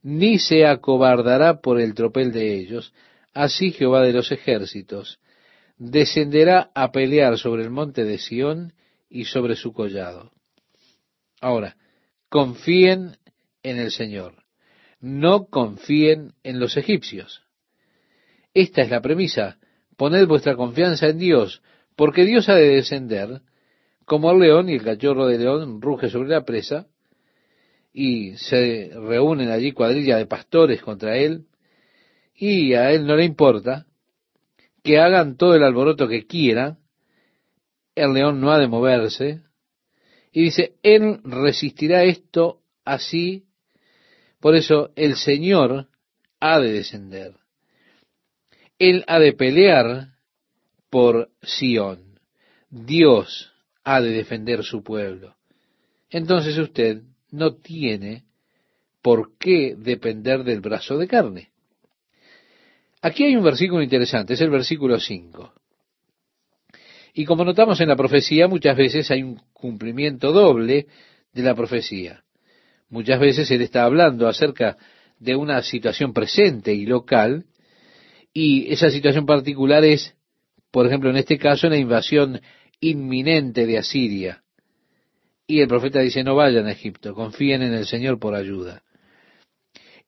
[0.00, 2.94] ni se acobardará por el tropel de ellos,
[3.34, 5.18] así Jehová de los ejércitos
[5.76, 8.74] descenderá a pelear sobre el monte de Sión
[9.08, 10.30] y sobre su collado.
[11.40, 11.76] Ahora,
[12.28, 13.16] confíen
[13.64, 14.44] en el Señor,
[15.00, 17.42] no confíen en los egipcios.
[18.54, 19.58] Esta es la premisa,
[19.96, 21.62] poned vuestra confianza en Dios,
[21.96, 23.42] porque Dios ha de descender,
[24.04, 26.86] como el león y el cachorro de león ruge sobre la presa,
[27.92, 31.46] y se reúnen allí cuadrilla de pastores contra él,
[32.34, 33.86] y a él no le importa
[34.82, 36.78] que hagan todo el alboroto que quieran,
[37.94, 39.42] el león no ha de moverse.
[40.32, 43.46] Y dice, Él resistirá esto así,
[44.40, 45.88] por eso el Señor
[46.40, 47.34] ha de descender.
[48.78, 50.14] Él ha de pelear
[50.88, 52.18] por Sión.
[52.70, 53.52] Dios
[53.84, 55.36] ha de defender su pueblo.
[56.08, 58.24] Entonces usted no tiene
[59.02, 61.50] por qué depender del brazo de carne.
[63.02, 65.52] Aquí hay un versículo interesante, es el versículo 5.
[67.14, 70.86] Y como notamos en la profecía, muchas veces hay un cumplimiento doble
[71.32, 72.22] de la profecía.
[72.90, 74.76] Muchas veces él está hablando acerca
[75.18, 77.46] de una situación presente y local,
[78.32, 80.14] y esa situación particular es,
[80.70, 82.40] por ejemplo, en este caso, una invasión
[82.80, 84.42] inminente de Asiria.
[85.46, 88.82] Y el profeta dice, no vayan a Egipto, confíen en el Señor por ayuda.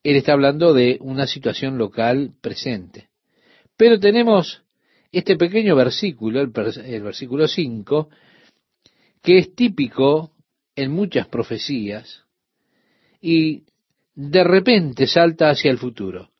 [0.03, 3.09] Él está hablando de una situación local presente.
[3.77, 4.63] Pero tenemos
[5.11, 8.09] este pequeño versículo, el, versículo 5,
[9.21, 10.31] que es típico
[10.75, 12.22] en muchas profecías
[13.23, 13.63] y
[14.15, 16.31] de repente salta hacia el futuro.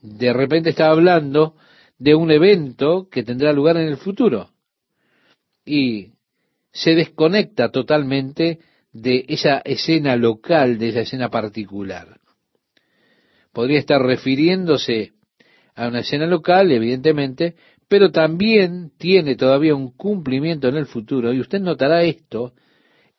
[0.00, 1.56] De repente está hablando
[1.98, 4.50] de un evento que tendrá lugar en el futuro
[5.64, 6.12] y
[6.70, 8.60] se desconecta totalmente
[8.92, 12.20] de esa escena local, de esa escena particular.
[13.52, 15.12] Podría estar refiriéndose
[15.74, 17.56] a una escena local, evidentemente,
[17.88, 22.52] pero también tiene todavía un cumplimiento en el futuro, y usted notará esto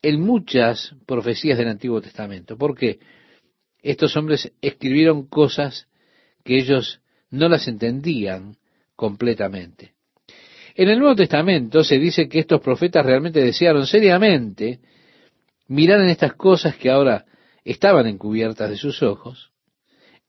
[0.02, 3.00] en muchas profecías del Antiguo Testamento, porque
[3.82, 5.88] estos hombres escribieron cosas
[6.44, 8.58] que ellos no las entendían
[8.96, 9.94] completamente.
[10.76, 14.80] En el Nuevo Testamento se dice que estos profetas realmente desearon seriamente
[15.68, 17.26] mirar en estas cosas que ahora
[17.64, 19.52] estaban encubiertas de sus ojos,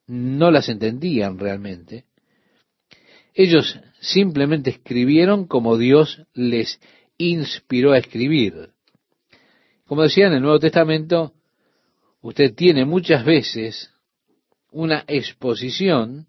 [0.07, 2.07] no las entendían realmente.
[3.35, 6.81] Ellos simplemente escribieron como Dios les
[7.19, 8.71] inspiró a escribir.
[9.88, 11.33] Como decía en el Nuevo Testamento,
[12.20, 13.90] usted tiene muchas veces
[14.70, 16.27] una exposición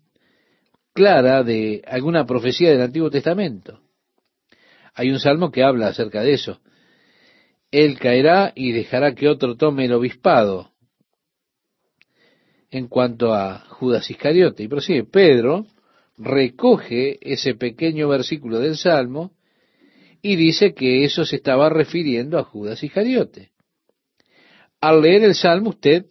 [0.94, 3.82] clara de alguna profecía del Antiguo Testamento.
[4.94, 6.62] Hay un salmo que habla acerca de eso.
[7.70, 10.72] Él caerá y dejará que otro tome el obispado.
[12.72, 14.64] En cuanto a Judas Iscariote.
[14.64, 15.66] Y prosigue, Pedro
[16.18, 19.34] recoge ese pequeño versículo del Salmo
[20.22, 23.49] y dice que eso se estaba refiriendo a Judas Iscariote.
[24.82, 26.06] Al leer el Salmo usted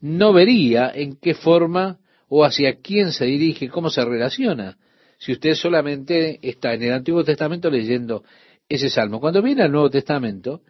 [0.00, 1.98] no vería en qué forma
[2.28, 4.78] o hacia quién se dirige, cómo se relaciona,
[5.18, 8.24] si usted solamente está en el Antiguo Testamento leyendo
[8.68, 9.20] ese salmo.
[9.20, 10.62] Cuando viene al Nuevo Testamento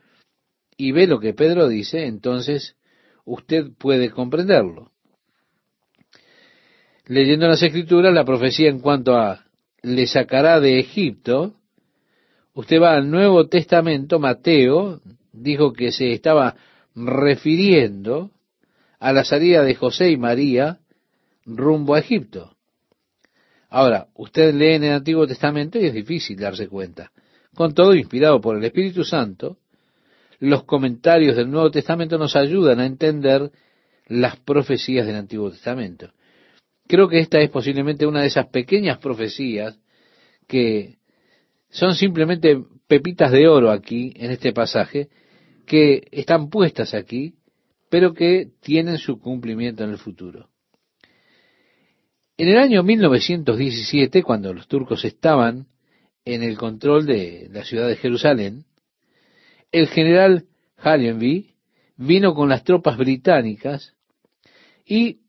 [0.76, 2.76] y ve lo que Pedro dice, entonces
[3.24, 4.90] usted puede comprenderlo.
[7.06, 9.46] Leyendo las Escrituras, la profecía en cuanto a
[9.82, 11.54] le sacará de Egipto,
[12.54, 15.00] usted va al Nuevo Testamento, Mateo
[15.32, 16.56] dijo que se estaba
[16.94, 18.30] refiriendo
[18.98, 20.78] a la salida de José y María
[21.44, 22.56] rumbo a Egipto.
[23.68, 27.10] Ahora, usted lee en el Antiguo Testamento y es difícil darse cuenta.
[27.54, 29.58] Con todo, inspirado por el Espíritu Santo,
[30.38, 33.50] los comentarios del Nuevo Testamento nos ayudan a entender
[34.08, 36.10] las profecías del Antiguo Testamento.
[36.86, 39.78] Creo que esta es posiblemente una de esas pequeñas profecías
[40.46, 40.98] que
[41.70, 45.08] son simplemente pepitas de oro aquí, en este pasaje,
[45.72, 47.32] que están puestas aquí,
[47.88, 50.50] pero que tienen su cumplimiento en el futuro.
[52.36, 55.68] En el año 1917, cuando los turcos estaban
[56.26, 58.66] en el control de la ciudad de Jerusalén,
[59.70, 60.44] el general
[60.76, 61.54] Hallenby
[61.96, 63.94] vino con las tropas británicas
[64.84, 65.20] y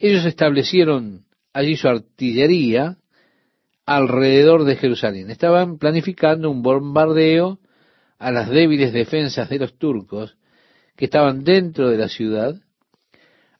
[0.00, 2.98] ellos establecieron allí su artillería
[3.86, 5.30] alrededor de Jerusalén.
[5.30, 7.60] Estaban planificando un bombardeo
[8.24, 10.38] a las débiles defensas de los turcos
[10.96, 12.54] que estaban dentro de la ciudad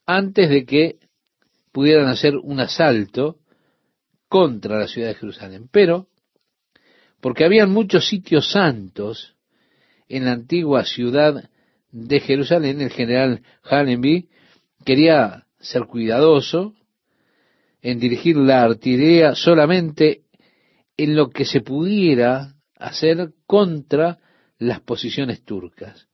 [0.07, 0.97] antes de que
[1.71, 3.37] pudieran hacer un asalto
[4.27, 5.69] contra la ciudad de Jerusalén.
[5.71, 6.07] Pero,
[7.21, 9.37] porque habían muchos sitios santos
[10.09, 11.51] en la antigua ciudad
[11.91, 14.31] de Jerusalén, el general Hallenby
[14.83, 16.75] quería ser cuidadoso
[17.83, 20.23] en dirigir la artillería solamente
[20.97, 24.21] en lo que se pudiera hacer contra
[24.59, 26.07] las posiciones turcas.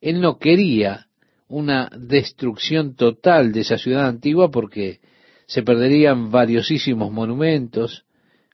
[0.00, 1.06] Él no quería
[1.48, 5.00] una destrucción total de esa ciudad antigua porque
[5.46, 8.04] se perderían valiosísimos monumentos,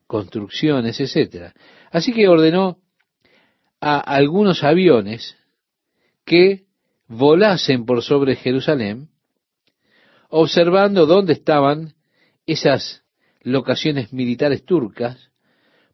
[0.06, 1.54] construcciones, etcétera.
[1.90, 2.78] Así que ordenó
[3.80, 5.36] a algunos aviones
[6.24, 6.64] que
[7.06, 9.08] volasen por sobre Jerusalén,
[10.28, 11.94] observando dónde estaban
[12.46, 13.02] esas
[13.42, 15.30] locaciones militares turcas,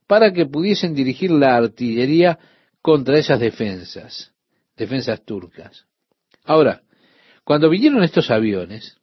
[0.07, 2.39] para que pudiesen dirigir la artillería
[2.83, 4.33] contra esas defensas,
[4.77, 5.87] defensas turcas.
[6.45, 6.83] Ahora,
[7.45, 8.99] cuando vinieron estos aviones,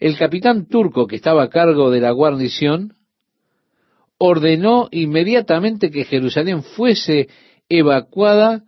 [0.00, 2.96] el capitán turco que estaba a cargo de la guarnición
[4.18, 7.28] ordenó inmediatamente que Jerusalén fuese
[7.68, 8.64] evacuada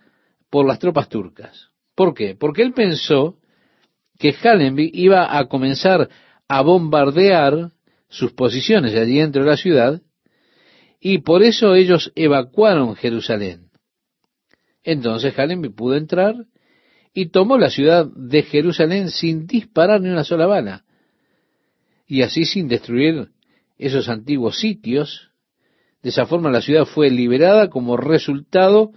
[0.48, 1.70] por las tropas turcas.
[1.94, 2.34] ¿Por qué?
[2.34, 3.36] Porque él pensó
[4.18, 6.08] que Hallenby iba a comenzar
[6.48, 7.72] a bombardear
[8.08, 10.00] sus posiciones allí dentro de la ciudad
[11.00, 13.71] y por eso ellos evacuaron Jerusalén.
[14.84, 16.34] Entonces Hallenby pudo entrar
[17.14, 20.84] y tomó la ciudad de Jerusalén sin disparar ni una sola bala,
[22.06, 23.28] y así sin destruir
[23.78, 25.30] esos antiguos sitios.
[26.02, 28.92] De esa forma la ciudad fue liberada como resultado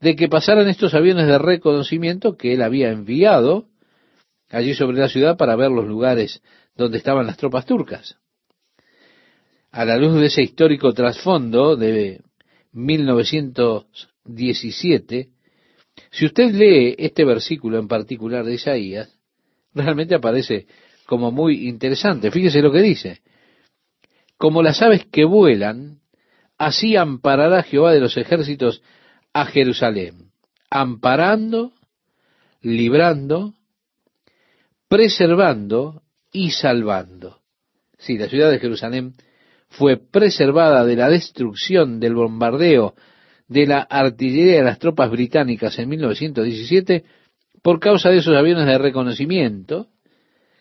[0.00, 3.66] de que pasaran estos aviones de reconocimiento que él había enviado
[4.48, 6.42] allí sobre la ciudad para ver los lugares
[6.76, 8.16] donde estaban las tropas turcas.
[9.70, 12.22] A la luz de ese histórico trasfondo de
[14.28, 15.28] 1917,
[16.10, 19.12] si usted lee este versículo en particular de Isaías,
[19.74, 20.66] realmente aparece
[21.06, 22.30] como muy interesante.
[22.30, 23.20] Fíjese lo que dice.
[24.36, 26.00] Como las aves que vuelan,
[26.58, 28.82] así amparará Jehová de los ejércitos
[29.32, 30.30] a Jerusalén,
[30.70, 31.72] amparando,
[32.62, 33.54] librando,
[34.88, 36.02] preservando
[36.32, 37.40] y salvando.
[37.98, 39.14] Si la ciudad de Jerusalén
[39.68, 42.94] fue preservada de la destrucción del bombardeo
[43.48, 47.04] de la artillería de las tropas británicas en 1917
[47.62, 49.88] por causa de esos aviones de reconocimiento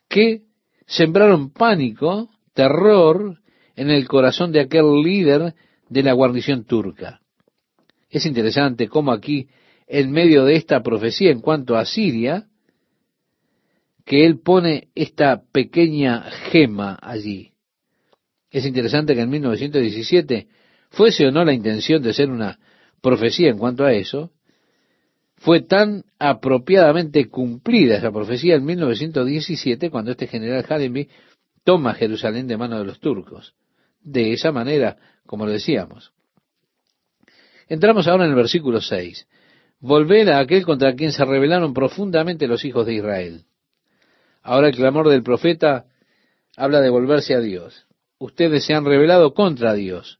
[0.09, 0.43] que
[0.85, 3.39] sembraron pánico, terror
[3.75, 5.53] en el corazón de aquel líder
[5.89, 7.21] de la guarnición turca.
[8.09, 9.47] Es interesante cómo aquí,
[9.85, 12.47] en medio de esta profecía en cuanto a Siria,
[14.05, 16.21] que él pone esta pequeña
[16.51, 17.51] gema allí.
[18.49, 20.47] Es interesante que en 1917,
[20.89, 22.57] fuese o no la intención de ser una
[23.01, 24.31] profecía en cuanto a eso,
[25.37, 31.09] fue tan apropiadamente cumplida esa profecía en 1917 cuando este general Hallenby
[31.63, 33.53] toma Jerusalén de mano de los turcos.
[34.01, 36.11] De esa manera, como lo decíamos.
[37.67, 39.27] Entramos ahora en el versículo 6.
[39.79, 43.43] Volver a aquel contra quien se rebelaron profundamente los hijos de Israel.
[44.41, 45.85] Ahora el clamor del profeta
[46.55, 47.85] habla de volverse a Dios.
[48.17, 50.19] Ustedes se han rebelado contra Dios,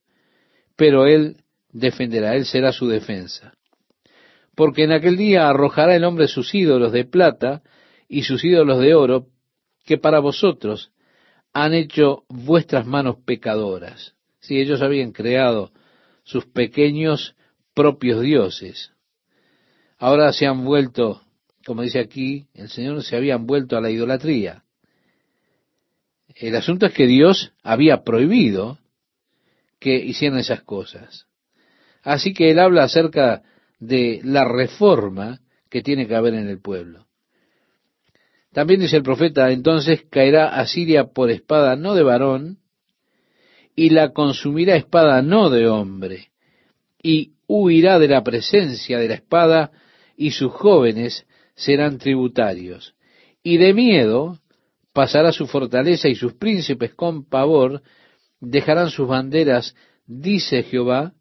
[0.76, 1.38] pero Él
[1.80, 3.54] defenderá, Él será su defensa
[4.58, 7.62] porque en aquel día arrojará el hombre sus ídolos de plata
[8.10, 9.28] y sus ídolos de oro,
[9.86, 10.92] que para vosotros
[11.54, 14.16] han hecho vuestras manos pecadoras.
[14.40, 15.72] Si ellos habían creado
[16.24, 17.36] sus pequeños
[17.76, 18.94] propios dioses,
[20.00, 21.22] ahora se han vuelto,
[21.64, 24.64] como dice aquí, el Señor se habían vuelto a la idolatría.
[26.34, 28.80] El asunto es que Dios había prohibido
[29.80, 31.28] que hicieran esas cosas.
[32.08, 33.44] Así que él habla acerca
[33.82, 37.06] de la reforma que tiene que haber en el pueblo.
[38.54, 42.60] También dice el profeta, entonces caerá Asiria por espada no de varón,
[43.76, 46.30] y la consumirá espada no de hombre,
[47.04, 49.72] y huirá de la presencia de la espada,
[50.16, 52.96] y sus jóvenes serán tributarios.
[53.44, 54.40] Y de miedo
[54.94, 57.82] pasará su fortaleza, y sus príncipes con pavor
[58.40, 61.12] dejarán sus banderas, dice Jehová,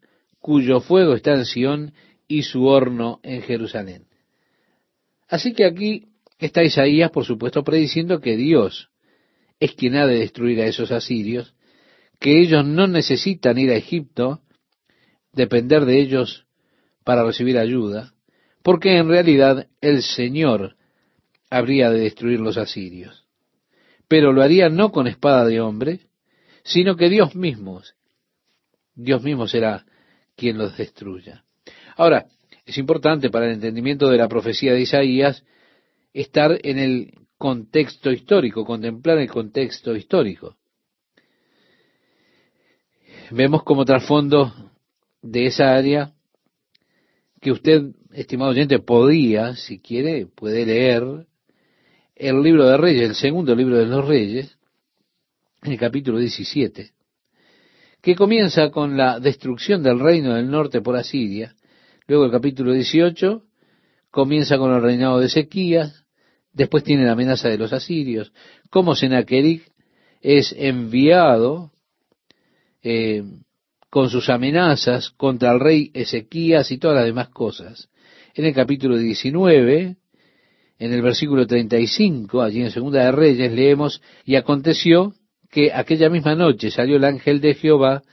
[0.47, 1.93] cuyo fuego está en Sión,
[2.25, 4.05] y su horno en Jerusalén.
[5.27, 6.05] Así que aquí
[6.39, 8.89] está Isaías, por supuesto, prediciendo que Dios
[9.59, 11.53] es quien ha de destruir a esos asirios,
[12.21, 14.41] que ellos no necesitan ir a Egipto,
[15.33, 16.45] depender de ellos
[17.03, 18.13] para recibir ayuda,
[18.63, 20.77] porque en realidad el Señor
[21.49, 23.25] habría de destruir los asirios.
[24.07, 26.07] Pero lo haría no con espada de hombre,
[26.63, 27.81] sino que Dios mismo,
[28.95, 29.85] Dios mismo será
[30.37, 31.43] quien los destruya.
[31.97, 32.27] Ahora,
[32.65, 35.43] es importante para el entendimiento de la profecía de Isaías
[36.13, 40.55] estar en el contexto histórico, contemplar el contexto histórico.
[43.31, 44.53] Vemos como trasfondo
[45.21, 46.13] de esa área
[47.41, 51.27] que usted, estimado oyente, podía, si quiere, puede leer
[52.15, 54.57] el libro de Reyes, el segundo libro de los Reyes,
[55.61, 56.91] en el capítulo 17,
[58.07, 61.53] que comienza con la destrucción del reino del norte por Asiria,
[62.07, 63.43] Luego el capítulo 18
[64.11, 66.05] comienza con el reinado de Ezequías,
[66.53, 68.31] después tiene la amenaza de los asirios,
[68.69, 69.63] cómo Sennacherib
[70.21, 71.73] es enviado
[72.81, 73.25] eh,
[73.89, 77.89] con sus amenazas contra el rey Ezequías y todas las demás cosas.
[78.35, 79.97] En el capítulo 19,
[80.79, 85.13] en el versículo 35, allí en Segunda de Reyes, leemos, y aconteció
[85.57, 88.03] que aquella misma noche salió el ángel de Jehová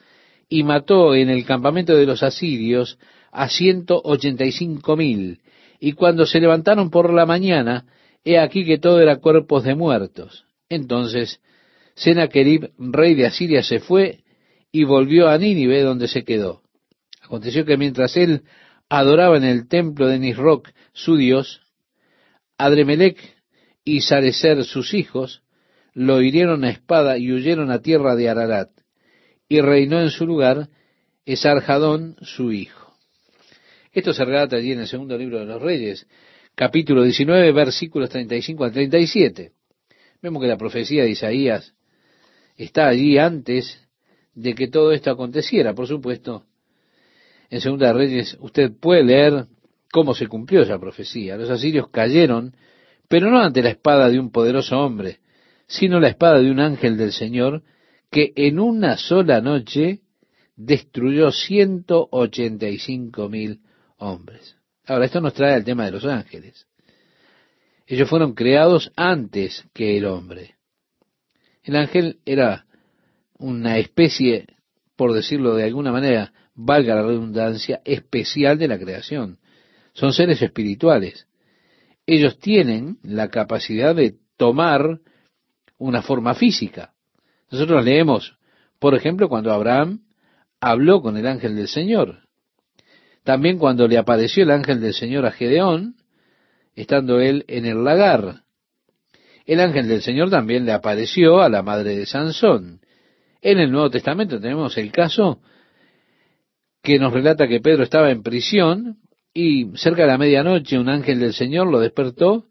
[0.49, 2.99] y mató en el campamento de los asirios
[3.31, 5.43] a ciento ochenta y cinco mil,
[5.79, 7.85] y cuando se levantaron por la mañana,
[8.25, 10.47] he aquí que todo era cuerpos de muertos.
[10.71, 11.43] Entonces
[11.95, 14.21] Sennacherib, rey de Asiria, se fue
[14.73, 16.63] y volvió a Nínive, donde se quedó.
[17.21, 18.45] Aconteció que mientras él
[18.89, 21.61] adoraba en el templo de Nisroch, su dios,
[22.57, 23.19] Adremelech
[23.85, 25.43] y Sarecer, sus hijos,
[25.95, 28.71] lo hirieron a espada y huyeron a tierra de Ararat,
[29.49, 30.69] y reinó en su lugar
[31.25, 32.95] Esarjadón, su hijo.
[33.93, 36.07] Esto se relata allí en el segundo libro de los Reyes,
[36.55, 39.53] capítulo 19, versículos 35 al 37.
[40.21, 41.75] Vemos que la profecía de Isaías
[42.57, 43.81] está allí antes
[44.35, 45.75] de que todo esto aconteciera.
[45.75, 46.45] Por supuesto,
[47.51, 49.47] en Segunda de Reyes usted puede leer
[49.93, 51.37] cómo se cumplió esa profecía.
[51.37, 52.57] Los asirios cayeron,
[53.09, 55.21] pero no ante la espada de un poderoso hombre,
[55.67, 57.63] sino la espada de un ángel del Señor,
[58.11, 60.01] que en una sola noche
[60.57, 63.61] destruyó ciento ochenta y cinco mil
[63.99, 64.57] hombres.
[64.87, 66.67] Ahora, esto nos trae al tema de los ángeles.
[67.87, 70.55] Ellos fueron creados antes que el hombre.
[71.63, 72.67] El ángel era
[73.39, 74.47] una especie,
[74.97, 79.39] por decirlo de alguna manera, valga la redundancia, especial de la creación.
[79.93, 81.27] Son seres espirituales.
[82.07, 85.01] Ellos tienen la capacidad de tomar
[85.79, 86.93] una forma física.
[87.51, 88.37] Nosotros leemos,
[88.79, 90.01] por ejemplo, cuando Abraham
[90.61, 92.21] habló con el ángel del Señor.
[93.23, 95.97] También cuando le apareció el ángel del Señor a Gedeón,
[96.75, 98.43] estando él en el lagar.
[99.47, 102.81] El ángel del Señor también le apareció a la madre de Sansón.
[103.43, 105.41] En el Nuevo Testamento tenemos el caso
[106.83, 108.99] que nos relata que Pedro estaba en prisión
[109.33, 112.47] y cerca de la medianoche un ángel del Señor lo despertó,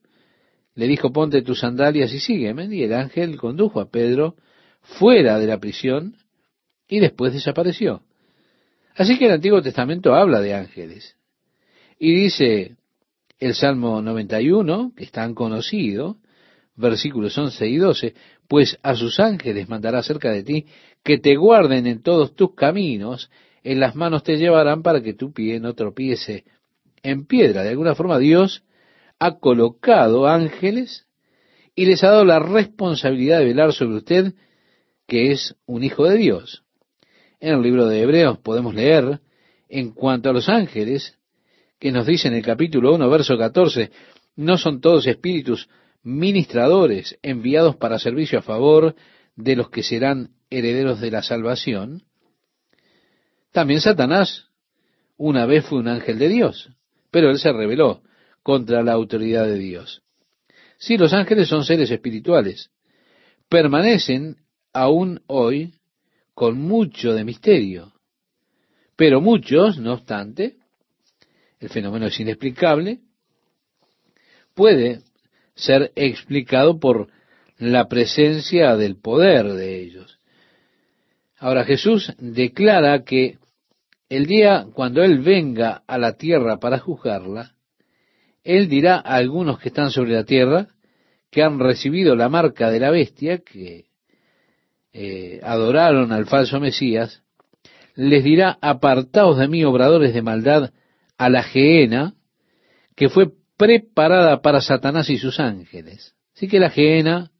[0.75, 2.65] le dijo, ponte tus sandalias y sígueme.
[2.73, 4.35] Y el ángel condujo a Pedro
[4.81, 6.15] fuera de la prisión
[6.87, 8.01] y después desapareció.
[8.95, 11.15] Así que el Antiguo Testamento habla de ángeles.
[11.99, 12.75] Y dice
[13.39, 16.17] el Salmo 91, que es tan conocido,
[16.75, 18.13] versículos 11 y 12,
[18.47, 20.65] pues a sus ángeles mandará cerca de ti
[21.03, 23.29] que te guarden en todos tus caminos,
[23.63, 26.45] en las manos te llevarán para que tu pie no tropiece
[27.01, 27.63] en piedra.
[27.63, 28.63] De alguna forma Dios
[29.23, 31.07] ha colocado ángeles
[31.75, 34.33] y les ha dado la responsabilidad de velar sobre usted,
[35.07, 36.65] que es un hijo de Dios.
[37.39, 39.21] En el libro de Hebreos podemos leer
[39.69, 41.17] en cuanto a los ángeles,
[41.79, 43.91] que nos dice en el capítulo 1, verso 14,
[44.35, 45.69] no son todos espíritus
[46.03, 48.93] ministradores enviados para servicio a favor
[49.37, 52.03] de los que serán herederos de la salvación.
[53.53, 54.49] También Satanás
[55.15, 56.71] una vez fue un ángel de Dios,
[57.09, 58.01] pero él se rebeló
[58.43, 60.03] contra la autoridad de Dios.
[60.77, 62.69] Si los ángeles son seres espirituales,
[63.49, 64.37] permanecen
[64.73, 65.75] aún hoy
[66.33, 67.93] con mucho de misterio,
[68.95, 70.57] pero muchos, no obstante,
[71.59, 72.99] el fenómeno es inexplicable,
[74.53, 75.01] puede
[75.55, 77.07] ser explicado por
[77.57, 80.19] la presencia del poder de ellos.
[81.37, 83.37] Ahora Jesús declara que
[84.09, 87.52] el día cuando Él venga a la tierra para juzgarla,
[88.43, 90.67] Él dirá a algunos que están sobre la tierra,
[91.31, 93.85] que han recibido la marca de la bestia, que
[94.91, 97.23] eh, adoraron al falso Mesías,
[97.95, 100.71] les dirá, apartaos de mí, obradores de maldad,
[101.17, 102.13] a la geena,
[102.95, 106.15] que fue preparada para Satanás y sus ángeles.
[106.35, 107.31] Así que la gehenna,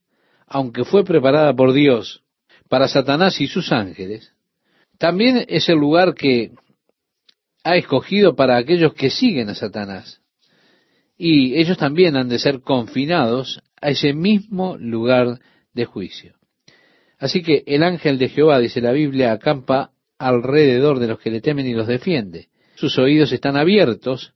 [0.47, 2.23] aunque fue preparada por Dios
[2.69, 4.33] para Satanás y sus ángeles,
[4.97, 6.51] también es el lugar que
[7.63, 10.22] ha escogido para aquellos que siguen a Satanás.
[11.18, 15.39] Y ellos también han de ser confinados a ese mismo lugar
[15.74, 16.36] de juicio.
[17.20, 21.41] Así que el ángel de Jehová, dice la Biblia, acampa alrededor de los que le
[21.41, 22.49] temen y los defiende.
[22.76, 24.34] Sus oídos están abiertos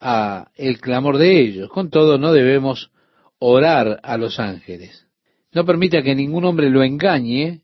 [0.00, 1.68] a el clamor de ellos.
[1.70, 2.90] Con todo, no debemos
[3.38, 5.06] orar a los ángeles.
[5.52, 7.62] No permita que ningún hombre lo engañe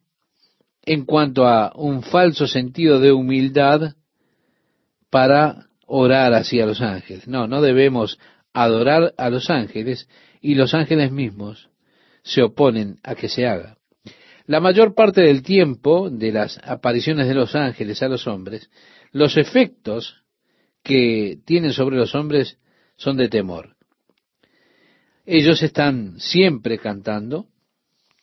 [0.83, 3.95] en cuanto a un falso sentido de humildad
[5.11, 7.29] para orar hacia los ángeles.
[7.29, 8.19] No, no debemos
[8.55, 10.09] adorar a los ángeles
[10.41, 11.69] y los ángeles mismos
[12.23, 13.77] se oponen a que se haga.
[14.47, 18.71] La mayor parte del tiempo de las apariciones de los ángeles a los hombres,
[19.11, 20.23] los efectos
[20.83, 22.59] que tienen sobre los hombres
[22.97, 23.77] son de temor.
[25.27, 27.47] Ellos están siempre cantando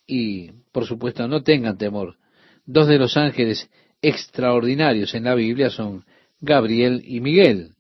[0.06, 2.18] y, por supuesto, no tengan temor.
[2.66, 3.70] Dos de los ángeles
[4.02, 6.06] extraordinarios en la Biblia son
[6.40, 7.74] Gabriel y Miguel.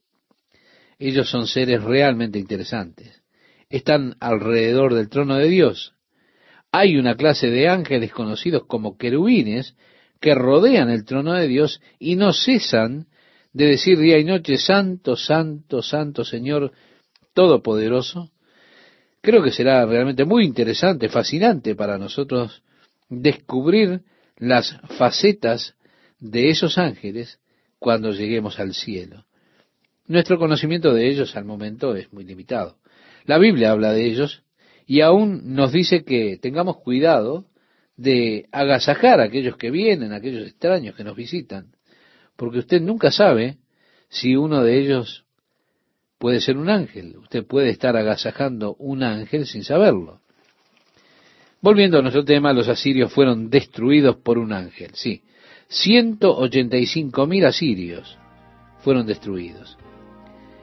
[1.01, 3.23] Ellos son seres realmente interesantes.
[3.71, 5.95] Están alrededor del trono de Dios.
[6.71, 9.75] Hay una clase de ángeles conocidos como querubines
[10.19, 13.07] que rodean el trono de Dios y no cesan
[13.51, 16.71] de decir día y noche, Santo, Santo, Santo Señor
[17.33, 18.29] Todopoderoso,
[19.21, 22.61] creo que será realmente muy interesante, fascinante para nosotros
[23.09, 24.01] descubrir
[24.37, 25.73] las facetas
[26.19, 27.39] de esos ángeles
[27.79, 29.25] cuando lleguemos al cielo.
[30.11, 32.77] Nuestro conocimiento de ellos al momento es muy limitado.
[33.25, 34.43] La Biblia habla de ellos
[34.85, 37.45] y aún nos dice que tengamos cuidado
[37.95, 41.71] de agasajar a aquellos que vienen, a aquellos extraños que nos visitan
[42.35, 43.57] porque usted nunca sabe
[44.09, 45.25] si uno de ellos
[46.17, 47.15] puede ser un ángel.
[47.17, 50.19] Usted puede estar agasajando un ángel sin saberlo.
[51.61, 55.21] Volviendo a nuestro tema, los asirios fueron destruidos por un ángel, sí.
[55.69, 58.17] 185 mil asirios
[58.79, 59.77] fueron destruidos.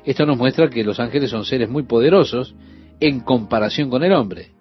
[0.08, 2.54] Esto nos muestra que los ángeles son seres muy poderosos
[2.98, 4.52] en comparación con el hombre.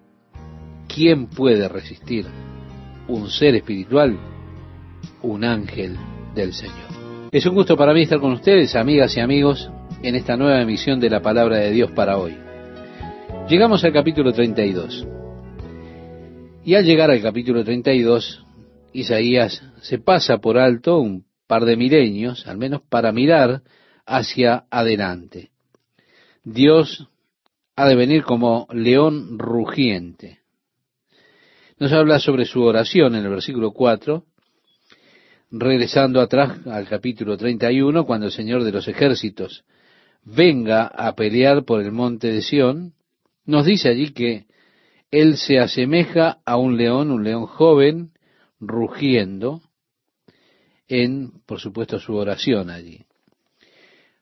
[0.93, 2.25] ¿Quién puede resistir
[3.07, 4.19] un ser espiritual?
[5.21, 5.95] Un ángel
[6.35, 7.29] del Señor.
[7.31, 9.71] Es un gusto para mí estar con ustedes, amigas y amigos,
[10.03, 12.35] en esta nueva emisión de la palabra de Dios para hoy.
[13.47, 15.07] Llegamos al capítulo 32.
[16.65, 18.45] Y al llegar al capítulo 32,
[18.91, 23.61] Isaías se pasa por alto un par de milenios, al menos para mirar
[24.07, 25.51] hacia adelante.
[26.43, 27.07] Dios
[27.75, 30.39] ha de venir como león rugiente.
[31.77, 34.23] Nos habla sobre su oración en el versículo 4,
[35.51, 39.63] regresando atrás al capítulo 31, cuando el Señor de los ejércitos
[40.23, 42.93] venga a pelear por el monte de Sión,
[43.45, 44.45] nos dice allí que
[45.11, 48.11] Él se asemeja a un león, un león joven,
[48.59, 49.61] rugiendo,
[50.87, 53.05] en, por supuesto, su oración allí.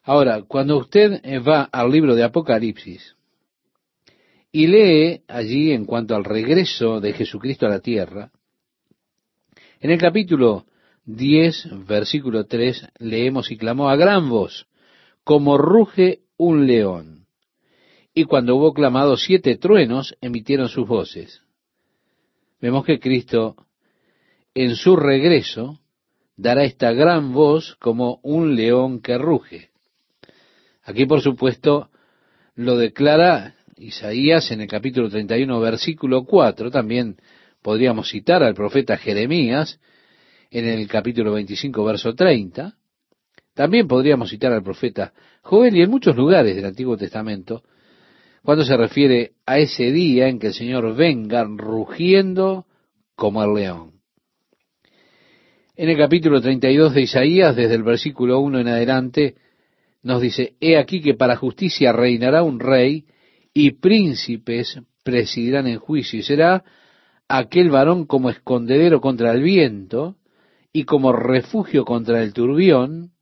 [0.06, 3.16] Ahora, cuando usted va al libro de Apocalipsis
[4.52, 8.30] Y lee allí en cuanto al regreso de Jesucristo a la tierra,
[9.80, 10.64] en el capítulo
[11.06, 14.68] 10, versículo 3, leemos y clamó a gran voz,
[15.24, 17.26] como ruge un león.
[18.14, 21.42] Y cuando hubo clamado, siete truenos emitieron sus voces.
[22.60, 23.56] Vemos que Cristo,
[24.54, 25.80] en su regreso,
[26.36, 29.70] dará esta gran voz como un león que ruge.
[30.86, 31.90] Aquí, por supuesto,
[32.54, 36.70] lo declara Isaías en el capítulo 31, versículo 4.
[36.70, 37.16] También
[37.60, 39.80] podríamos citar al profeta Jeremías
[40.48, 42.76] en el capítulo 25, verso 30.
[43.52, 45.12] También podríamos citar al profeta
[45.42, 47.64] Joel y en muchos lugares del Antiguo Testamento,
[48.44, 52.66] cuando se refiere a ese día en que el Señor venga rugiendo
[53.16, 53.92] como el león.
[55.74, 59.34] En el capítulo 32 de Isaías, desde el versículo 1 en adelante,
[60.06, 63.06] nos dice, He aquí que para justicia reinará un rey
[63.52, 66.62] y príncipes presidirán en juicio y será
[67.26, 70.14] aquel varón como escondedero contra el viento
[70.72, 73.14] y como refugio contra el turbión,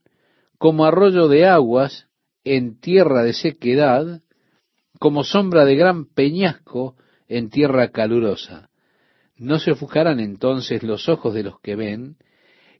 [0.59, 2.07] como arroyo de aguas
[2.43, 4.21] en tierra de sequedad,
[4.99, 6.95] como sombra de gran peñasco
[7.27, 8.69] en tierra calurosa.
[9.37, 12.17] No se ofuscarán entonces los ojos de los que ven,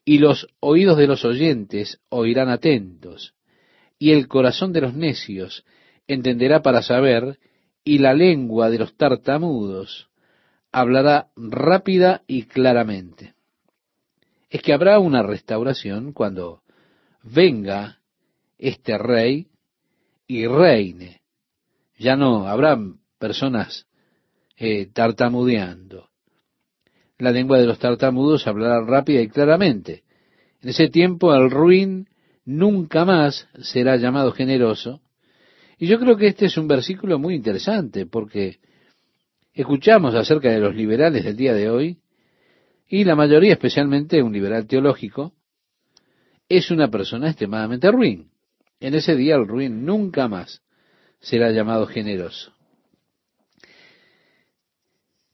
[0.05, 3.33] y los oídos de los oyentes oirán atentos,
[3.97, 5.65] y el corazón de los necios
[6.07, 7.39] entenderá para saber,
[7.83, 10.09] y la lengua de los tartamudos
[10.71, 13.35] hablará rápida y claramente.
[14.49, 16.61] Es que habrá una restauración cuando
[17.23, 17.99] venga
[18.57, 19.47] este rey
[20.27, 21.21] y reine.
[21.97, 22.77] Ya no habrá
[23.19, 23.87] personas
[24.57, 26.09] eh, tartamudeando
[27.17, 30.03] la lengua de los tartamudos hablará rápida y claramente.
[30.61, 32.07] En ese tiempo el ruin
[32.45, 35.01] nunca más será llamado generoso.
[35.77, 38.59] Y yo creo que este es un versículo muy interesante porque
[39.53, 41.99] escuchamos acerca de los liberales del día de hoy
[42.87, 45.33] y la mayoría, especialmente un liberal teológico,
[46.47, 48.29] es una persona extremadamente ruin.
[48.79, 50.61] En ese día el ruin nunca más
[51.19, 52.55] será llamado generoso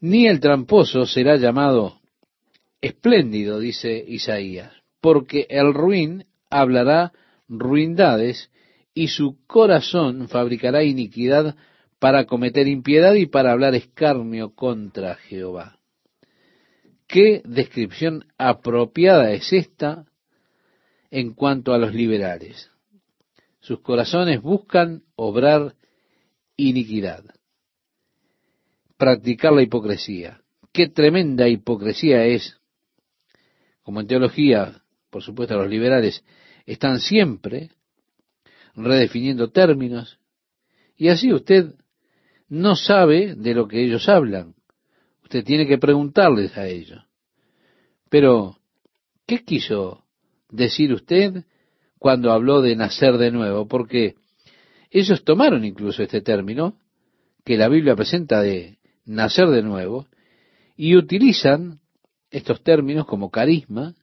[0.01, 2.01] ni el tramposo será llamado
[2.82, 7.12] espléndido, dice Isaías, porque el ruin hablará
[7.47, 8.52] ruindades
[8.93, 11.56] y su corazón fabricará iniquidad
[11.99, 15.80] para cometer impiedad y para hablar escarnio contra Jehová.
[17.08, 20.06] ¿Qué descripción apropiada es esta
[21.10, 22.70] en cuanto a los liberales?
[23.60, 25.76] Sus corazones buscan obrar
[26.58, 27.24] iniquidad
[29.02, 30.41] practicar la hipocresía.
[30.72, 32.60] Qué tremenda hipocresía es.
[33.82, 36.24] Como en teología, por supuesto, los liberales
[36.66, 37.72] están siempre
[38.76, 40.20] redefiniendo términos
[40.97, 41.74] y así usted
[42.47, 44.55] no sabe de lo que ellos hablan.
[45.24, 47.01] Usted tiene que preguntarles a ellos.
[48.09, 48.57] Pero,
[49.26, 50.03] ¿qué quiso
[50.49, 51.45] decir usted
[51.97, 53.68] cuando habló de nacer de nuevo?
[53.68, 54.16] Porque
[54.89, 56.78] ellos tomaron incluso este término
[57.45, 60.07] que la Biblia presenta de nacer de nuevo,
[60.76, 61.80] y utilizan
[62.30, 63.95] estos términos como carisma,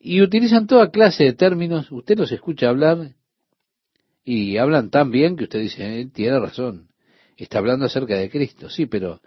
[0.00, 3.14] y utilizan toda clase de términos, usted los escucha hablar,
[4.24, 6.88] y hablan tan bien que usted dice, eh, tiene razón,
[7.36, 9.20] está hablando acerca de Cristo, sí, pero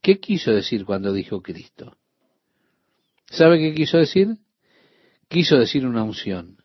[0.00, 1.98] ¿qué quiso decir cuando dijo Cristo?
[3.26, 4.38] ¿Sabe qué quiso decir?
[5.28, 6.58] Quiso decir una unción.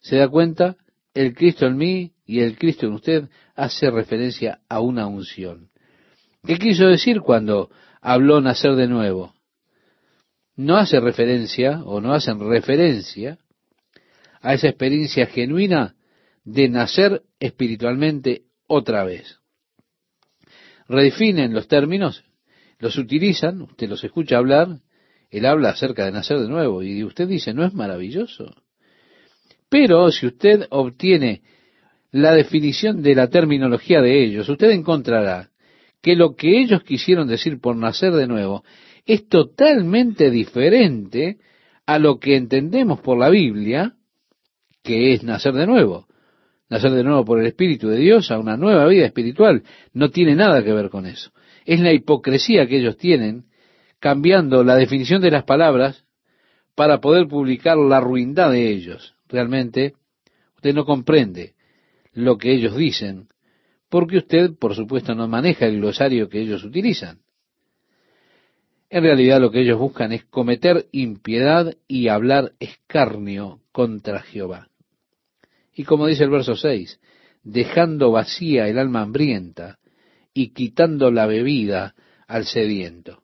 [0.00, 0.76] ¿Se da cuenta?
[1.14, 5.70] El Cristo en mí y el Cristo en usted hace referencia a una unción.
[6.44, 9.34] ¿Qué quiso decir cuando habló nacer de nuevo?
[10.56, 13.38] No hace referencia o no hacen referencia
[14.40, 15.94] a esa experiencia genuina
[16.44, 19.38] de nacer espiritualmente otra vez.
[20.88, 22.24] Redefinen los términos,
[22.78, 24.80] los utilizan, usted los escucha hablar,
[25.30, 28.54] él habla acerca de nacer de nuevo y usted dice, ¿no es maravilloso?
[29.70, 31.42] Pero si usted obtiene
[32.10, 35.48] la definición de la terminología de ellos, usted encontrará
[36.02, 38.64] que lo que ellos quisieron decir por nacer de nuevo
[39.06, 41.38] es totalmente diferente
[41.86, 43.94] a lo que entendemos por la Biblia,
[44.82, 46.06] que es nacer de nuevo.
[46.68, 49.62] Nacer de nuevo por el Espíritu de Dios a una nueva vida espiritual.
[49.92, 51.30] No tiene nada que ver con eso.
[51.64, 53.44] Es la hipocresía que ellos tienen,
[53.98, 56.04] cambiando la definición de las palabras
[56.74, 59.14] para poder publicar la ruindad de ellos.
[59.28, 59.94] Realmente,
[60.56, 61.54] usted no comprende
[62.14, 63.28] lo que ellos dicen
[63.92, 67.18] porque usted, por supuesto, no maneja el glosario que ellos utilizan.
[68.92, 74.68] En realidad lo que ellos buscan es cometer impiedad y hablar escarnio contra Jehová.
[75.74, 77.00] Y como dice el verso 6,
[77.42, 79.78] dejando vacía el alma hambrienta
[80.34, 81.94] y quitando la bebida
[82.26, 83.22] al sediento.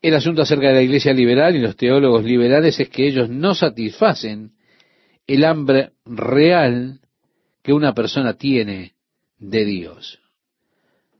[0.00, 3.56] El asunto acerca de la iglesia liberal y los teólogos liberales es que ellos no
[3.56, 4.52] satisfacen
[5.26, 7.00] el hambre real
[7.64, 8.94] que una persona tiene
[9.38, 10.20] de Dios.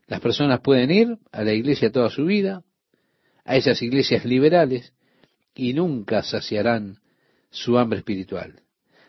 [0.07, 2.63] Las personas pueden ir a la iglesia toda su vida,
[3.49, 4.93] a esas iglesias liberales,
[5.55, 6.99] y nunca saciarán
[7.49, 8.61] su hambre espiritual,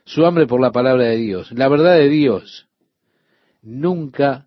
[0.07, 2.66] su hambre por la palabra de Dios, la verdad de Dios.
[3.61, 4.47] Nunca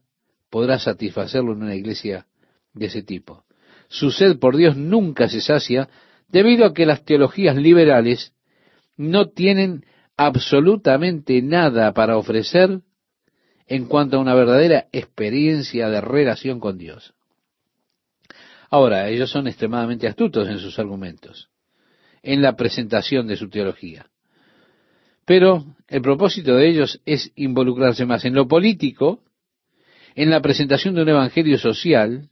[0.49, 2.25] podrá satisfacerlo en una iglesia
[2.73, 3.43] de ese tipo.
[3.87, 5.87] Su sed por Dios nunca se sacia
[6.27, 8.33] debido a que las teologías liberales
[8.97, 9.85] no tienen
[10.17, 12.81] absolutamente nada para ofrecer
[13.67, 17.13] en cuanto a una verdadera experiencia de relación con Dios.
[18.73, 21.47] Ahora, ellos son extremadamente astutos en sus argumentos,
[22.23, 24.07] en la presentación de su teología.
[25.27, 29.21] Pero el propósito de ellos es involucrarse más en lo político,
[30.15, 32.29] en la presentación de un evangelio social,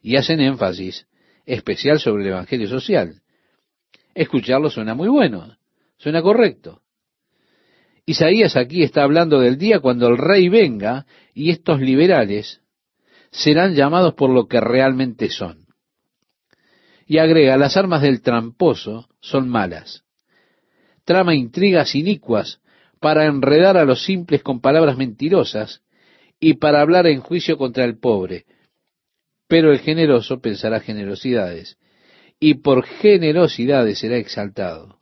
[0.00, 1.06] y hacen énfasis
[1.44, 3.20] especial sobre el evangelio social.
[4.14, 5.54] Escucharlo suena muy bueno,
[5.98, 6.80] suena correcto.
[8.06, 11.04] Isaías aquí está hablando del día cuando el rey venga
[11.34, 12.62] y estos liberales
[13.30, 15.63] serán llamados por lo que realmente son.
[17.06, 20.04] Y agrega, las armas del tramposo son malas.
[21.04, 22.60] Trama intrigas inicuas
[22.98, 25.82] para enredar a los simples con palabras mentirosas
[26.40, 28.46] y para hablar en juicio contra el pobre.
[29.46, 31.78] Pero el generoso pensará generosidades
[32.40, 34.98] y por generosidades será exaltado.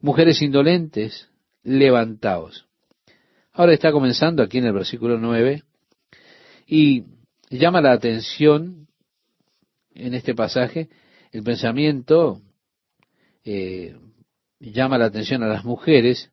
[0.00, 1.28] Mujeres indolentes,
[1.62, 2.66] levantaos.
[3.52, 5.64] Ahora está comenzando aquí en el versículo 9
[6.66, 7.04] y
[7.50, 8.87] llama la atención
[9.98, 10.88] en este pasaje
[11.32, 12.40] el pensamiento,
[13.44, 13.96] eh,
[14.58, 16.30] llama la atención a las mujeres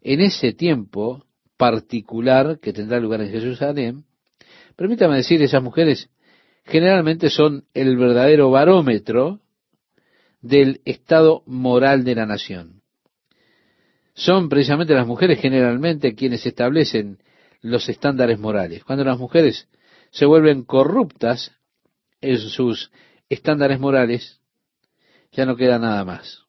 [0.00, 1.24] en ese tiempo
[1.56, 4.04] particular que tendrá lugar en Jerusalén.
[4.76, 6.10] Permítame decir, esas mujeres
[6.64, 9.40] generalmente son el verdadero barómetro
[10.40, 12.78] del estado moral de la nación
[14.18, 17.18] son precisamente las mujeres generalmente quienes establecen
[17.62, 18.82] los estándares morales.
[18.82, 19.68] Cuando las mujeres
[20.10, 21.52] se vuelven corruptas
[22.20, 22.90] en sus
[23.28, 24.40] estándares morales,
[25.32, 26.44] ya no queda nada más.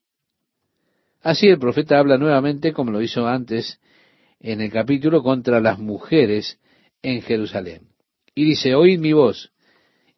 [1.22, 3.80] Así el profeta habla nuevamente, como lo hizo antes
[4.40, 6.60] en el capítulo, contra las mujeres
[7.02, 7.90] en Jerusalén.
[8.34, 9.52] Y dice, oíd mi voz,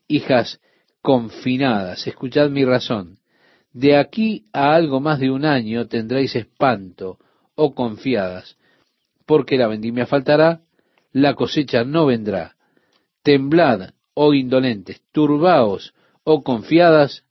[0.07, 0.59] hijas
[1.01, 3.17] confinadas, escuchad mi razón.
[3.73, 7.17] De aquí a algo más de un año tendréis espanto,
[7.55, 8.57] o confiadas,
[9.25, 10.61] porque la vendimia faltará,
[11.11, 12.55] la cosecha no vendrá.
[13.23, 15.93] Temblad, oh indolentes, turbaos,
[16.24, 17.24] oh confiadas,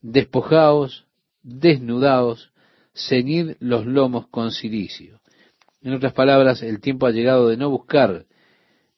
[0.00, 1.06] despojaos,
[1.42, 2.52] desnudaos,
[2.94, 5.20] ceñid los lomos con silicio.
[5.82, 8.26] En otras palabras, el tiempo ha llegado de no buscar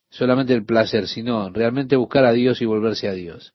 [0.09, 3.55] solamente el placer, sino realmente buscar a Dios y volverse a Dios.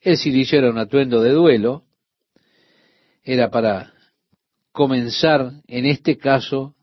[0.00, 1.84] El silicio era un atuendo de duelo,
[3.22, 3.92] era para
[4.72, 6.74] comenzar, en este caso,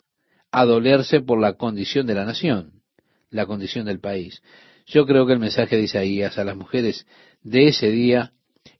[0.51, 2.81] a dolerse por la condición de la nación,
[3.29, 4.41] la condición del país.
[4.87, 7.05] Yo creo que el mensaje de Isaías a las mujeres
[7.43, 8.31] de ese día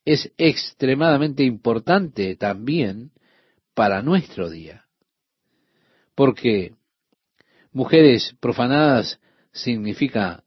[0.05, 3.11] es extremadamente importante también
[3.73, 4.85] para nuestro día.
[6.15, 6.73] Porque
[7.73, 9.19] mujeres profanadas
[9.51, 10.43] significa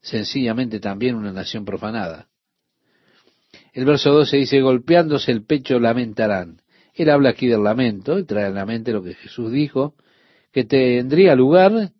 [0.00, 2.28] sencillamente también una nación profanada.
[3.72, 6.62] El verso 12 dice, golpeándose el pecho lamentarán.
[6.94, 9.94] Él habla aquí del lamento y trae a la mente lo que Jesús dijo,
[10.52, 11.92] que tendría lugar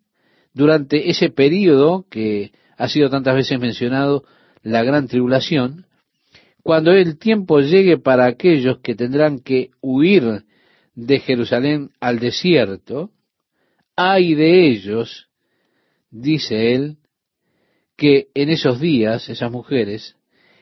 [0.53, 2.53] durante ese periodo que
[2.83, 4.25] ha sido tantas veces mencionado,
[4.61, 5.85] la gran tribulación,
[6.63, 10.43] cuando el tiempo llegue para aquellos que tendrán que huir
[10.93, 13.11] de Jerusalén al desierto,
[13.95, 15.29] hay de ellos,
[16.11, 16.97] dice él,
[17.95, 20.17] que en esos días esas mujeres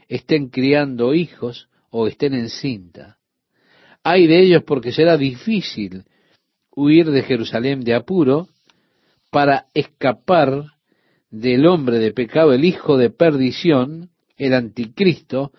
[0.07, 3.17] estén criando hijos o estén encinta.
[4.03, 6.03] Hay de ellos porque será difícil
[6.69, 8.47] huir de Jerusalén de apuro
[9.31, 10.65] para escapar
[11.31, 15.51] del hombre de pecado, el hijo de perdición, el anticristo,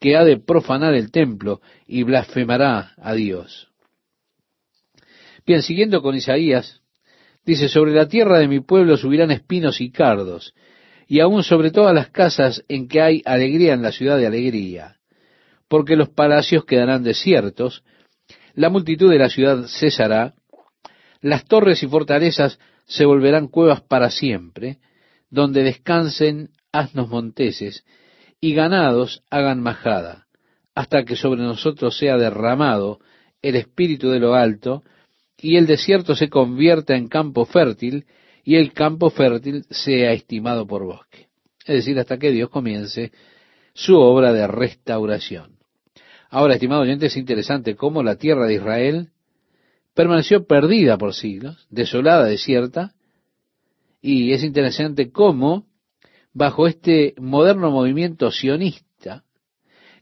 [0.00, 3.68] que ha de profanar el templo y blasfemará a Dios.
[5.46, 6.82] Bien, siguiendo con Isaías,
[7.44, 10.54] dice, sobre la tierra de mi pueblo subirán espinos y cardos,
[11.06, 14.98] y aún sobre todas las casas en que hay alegría en la ciudad de alegría
[15.68, 17.84] porque los palacios quedarán desiertos,
[18.54, 20.34] la multitud de la ciudad cesará,
[21.20, 24.78] las torres y fortalezas se volverán cuevas para siempre,
[25.30, 27.84] donde descansen asnos monteses
[28.40, 30.26] y ganados hagan majada,
[30.74, 33.00] hasta que sobre nosotros sea derramado
[33.42, 34.82] el espíritu de lo alto,
[35.36, 38.06] y el desierto se convierta en campo fértil,
[38.44, 41.28] y el campo fértil sea estimado por bosque.
[41.60, 43.12] Es decir, hasta que Dios comience
[43.74, 45.58] su obra de restauración.
[46.30, 49.08] Ahora, estimado oyente, es interesante cómo la tierra de Israel
[49.94, 52.94] permaneció perdida por siglos, desolada, desierta,
[54.00, 55.66] y es interesante cómo,
[56.32, 59.24] bajo este moderno movimiento sionista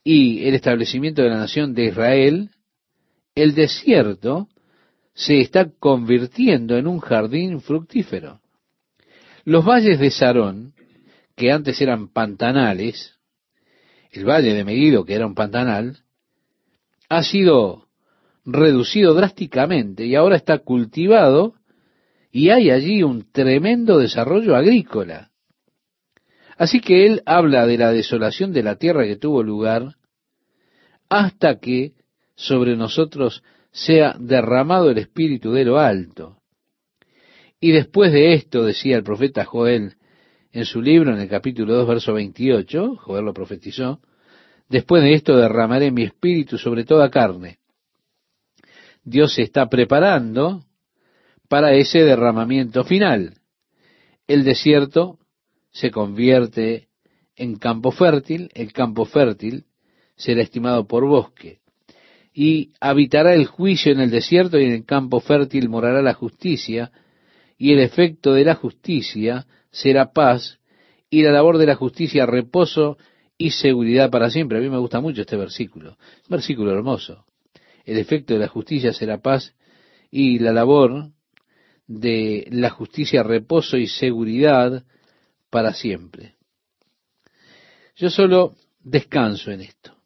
[0.04, 2.50] y el establecimiento de la nación de Israel,
[3.34, 4.48] el desierto
[5.14, 8.40] se está convirtiendo en un jardín fructífero.
[9.44, 10.74] Los valles de Sarón,
[11.34, 13.14] que antes eran pantanales,
[14.12, 15.98] el valle de Megiddo, que era un pantanal,
[17.08, 17.88] ha sido
[18.44, 21.55] reducido drásticamente y ahora está cultivado
[22.36, 25.30] y hay allí un tremendo desarrollo agrícola.
[26.58, 29.94] Así que él habla de la desolación de la tierra que tuvo lugar
[31.08, 31.94] hasta que
[32.34, 36.36] sobre nosotros sea derramado el espíritu de lo alto.
[37.58, 39.94] Y después de esto, decía el profeta Joel
[40.52, 44.02] en su libro, en el capítulo 2, verso 28, Joel lo profetizó,
[44.68, 47.60] después de esto derramaré mi espíritu sobre toda carne.
[49.04, 50.66] Dios se está preparando
[51.48, 53.34] para ese derramamiento final.
[54.26, 55.18] El desierto
[55.70, 56.88] se convierte
[57.36, 59.64] en campo fértil, el campo fértil
[60.16, 61.60] será estimado por bosque,
[62.32, 66.90] y habitará el juicio en el desierto y en el campo fértil morará la justicia,
[67.58, 70.58] y el efecto de la justicia será paz,
[71.08, 72.98] y la labor de la justicia reposo
[73.38, 74.58] y seguridad para siempre.
[74.58, 75.96] A mí me gusta mucho este versículo,
[76.28, 77.24] versículo hermoso.
[77.84, 79.54] El efecto de la justicia será paz,
[80.10, 81.10] y la labor
[81.86, 84.84] de la justicia reposo y seguridad
[85.50, 86.34] para siempre.
[87.94, 89.96] Yo solo descanso en esto.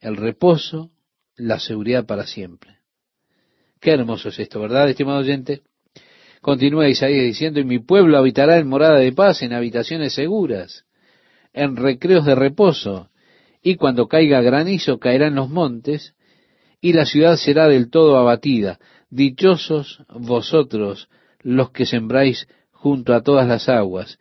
[0.00, 0.90] El reposo,
[1.36, 2.78] la seguridad para siempre.
[3.80, 5.62] Qué hermoso es esto, ¿verdad, estimado oyente?
[6.40, 10.84] Continúa Isaías diciendo, y mi pueblo habitará en morada de paz, en habitaciones seguras,
[11.52, 13.08] en recreos de reposo,
[13.62, 16.14] y cuando caiga granizo caerá en los montes,
[16.80, 18.78] y la ciudad será del todo abatida.
[19.14, 21.08] Dichosos vosotros
[21.38, 24.18] los que sembráis junto a todas las aguas,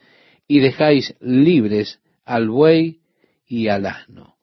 [0.48, 3.00] y dejáis libres al buey
[3.48, 4.36] y al asno.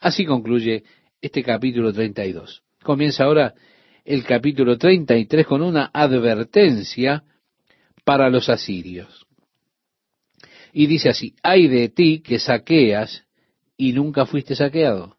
[0.00, 0.82] Así concluye
[1.20, 2.64] este capítulo 32.
[2.82, 3.54] Comienza ahora
[4.04, 7.22] el capítulo 33 con una advertencia
[8.04, 9.24] para los asirios.
[10.72, 13.24] Y dice así, hay de ti que saqueas
[13.76, 15.16] y nunca fuiste saqueado,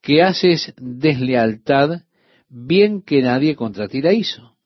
[0.00, 2.05] que haces deslealtad,
[2.48, 4.56] bien que nadie contra ti la hizo.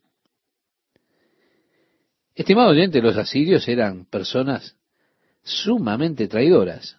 [2.34, 4.76] Estimado oyente, los asirios eran personas
[5.42, 6.96] sumamente traidoras.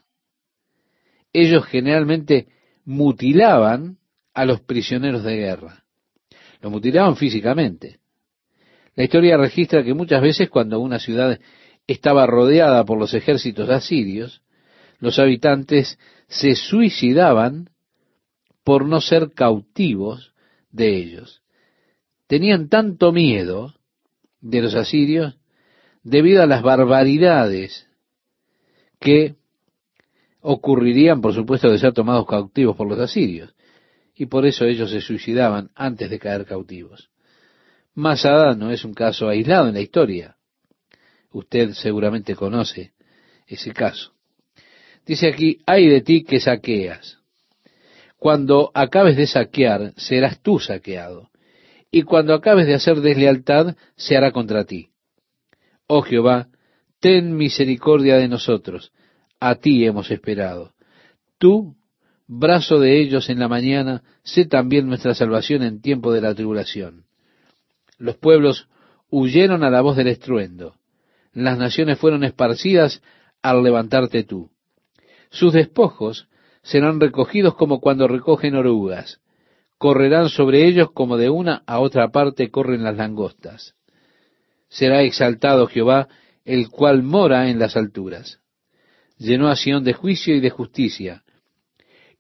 [1.34, 2.48] Ellos generalmente
[2.86, 3.98] mutilaban
[4.34, 5.84] a los prisioneros de guerra.
[6.62, 8.00] Lo mutilaban físicamente.
[8.96, 11.40] La historia registra que muchas veces cuando una ciudad
[11.88, 14.42] estaba rodeada por los ejércitos asirios,
[15.00, 17.70] los habitantes se suicidaban
[18.64, 20.31] por no ser cautivos
[20.72, 21.42] de ellos.
[22.28, 23.76] Tenían tanto miedo
[24.40, 25.38] de los asirios
[26.04, 27.88] debido a las barbaridades
[29.00, 29.36] que
[30.42, 33.54] ocurrirían, por supuesto, de ser tomados cautivos por los asirios
[34.16, 37.10] y por eso ellos se suicidaban antes de caer cautivos.
[37.94, 40.38] Masada no es un caso aislado en la historia.
[41.32, 42.94] Usted seguramente conoce
[43.48, 44.14] ese caso.
[45.06, 47.21] Dice aquí, hay de ti que saqueas.
[48.22, 51.32] Cuando acabes de saquear, serás tú saqueado.
[51.90, 54.90] Y cuando acabes de hacer deslealtad, se hará contra ti.
[55.88, 56.48] Oh Jehová,
[57.00, 58.92] ten misericordia de nosotros.
[59.40, 60.76] A ti hemos esperado.
[61.40, 61.76] Tú
[62.28, 67.06] brazo de ellos en la mañana, sé también nuestra salvación en tiempo de la tribulación.
[67.98, 68.68] Los pueblos
[69.10, 70.76] huyeron a la voz del estruendo,
[71.34, 73.02] las naciones fueron esparcidas
[73.42, 74.52] al levantarte tú.
[75.32, 76.28] Sus despojos
[76.64, 79.20] serán recogidos como cuando recogen orugas,
[79.78, 83.74] correrán sobre ellos como de una a otra parte corren las langostas.
[84.70, 86.08] Será exaltado Jehová,
[86.46, 88.40] el cual mora en las alturas.
[89.18, 91.24] Llenó a Sión de juicio y de justicia,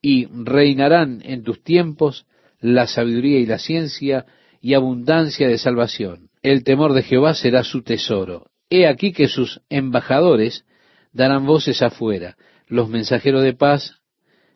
[0.01, 2.25] y reinarán en tus tiempos
[2.59, 4.25] la sabiduría y la ciencia
[4.59, 6.29] y abundancia de salvación.
[6.41, 8.47] El temor de Jehová será su tesoro.
[8.69, 10.65] He aquí que sus embajadores
[11.11, 12.37] darán voces afuera,
[12.67, 14.01] los mensajeros de paz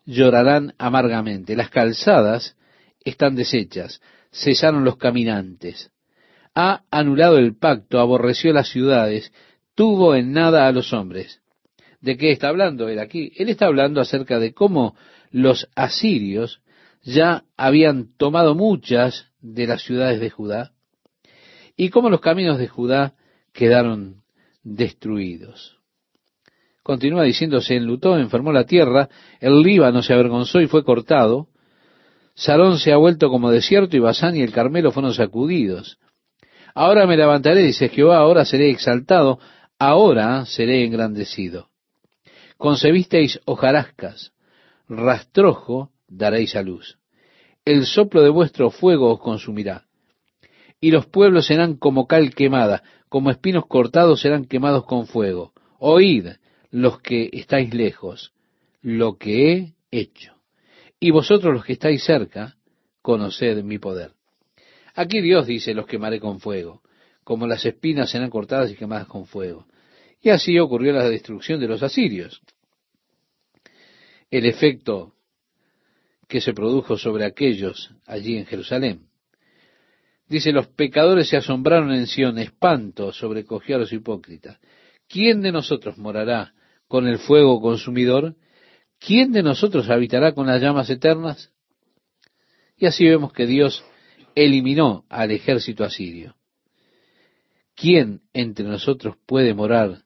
[0.06, 2.56] llorarán amargamente, las calzadas
[3.04, 4.02] están deshechas,
[4.32, 5.92] cesaron los caminantes.
[6.54, 9.32] Ha anulado el pacto, aborreció las ciudades,
[9.76, 11.42] tuvo en nada a los hombres.
[12.02, 13.32] ¿De qué está hablando él aquí?
[13.36, 14.96] Él está hablando acerca de cómo
[15.32, 16.62] los asirios
[17.04, 20.72] ya habían tomado muchas de las ciudades de Judá
[21.76, 23.16] y cómo los caminos de Judá
[23.54, 24.24] quedaron
[24.64, 25.75] destruidos.
[26.86, 29.10] Continúa diciendo, se enlutó, enfermó la tierra,
[29.40, 31.48] el Líbano se avergonzó y fue cortado,
[32.36, 35.98] Salón se ha vuelto como desierto y Basán y el Carmelo fueron sacudidos.
[36.76, 39.40] Ahora me levantaré, dice Jehová, ahora seré exaltado,
[39.80, 41.70] ahora seré engrandecido.
[42.58, 44.34] Concebisteis hojarascas,
[44.88, 47.00] rastrojo daréis a luz.
[47.66, 49.86] El soplo de vuestro fuego os consumirá.
[50.80, 55.52] Y los pueblos serán como cal quemada, como espinos cortados serán quemados con fuego.
[55.80, 56.28] Oíd,
[56.76, 58.34] los que estáis lejos,
[58.82, 60.34] lo que he hecho.
[61.00, 62.58] Y vosotros los que estáis cerca,
[63.02, 64.12] conoced mi poder.
[64.94, 66.82] Aquí Dios dice, los quemaré con fuego,
[67.24, 69.66] como las espinas serán cortadas y quemadas con fuego.
[70.22, 72.42] Y así ocurrió la destrucción de los asirios.
[74.30, 75.14] El efecto
[76.28, 79.08] que se produjo sobre aquellos allí en Jerusalén.
[80.28, 84.60] Dice, los pecadores se asombraron en Sion, espanto sobrecogió a los hipócritas.
[85.08, 86.54] ¿Quién de nosotros morará
[86.88, 88.36] con el fuego consumidor?
[89.00, 91.52] ¿quién de nosotros habitará con las llamas eternas?
[92.78, 93.84] Y así vemos que Dios
[94.36, 96.36] eliminó al ejército asirio.
[97.76, 100.04] ¿Quién entre nosotros puede morar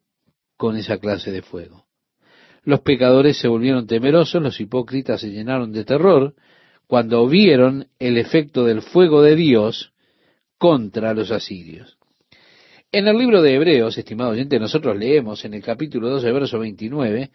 [0.58, 1.86] con esa clase de fuego?
[2.64, 6.36] Los pecadores se volvieron temerosos, los hipócritas se llenaron de terror
[6.88, 9.94] cuando vieron el efecto del fuego de Dios
[10.58, 11.99] contra los asirios.
[12.92, 17.30] En el libro de Hebreos, estimado oyente, nosotros leemos en el capítulo 12, verso 29,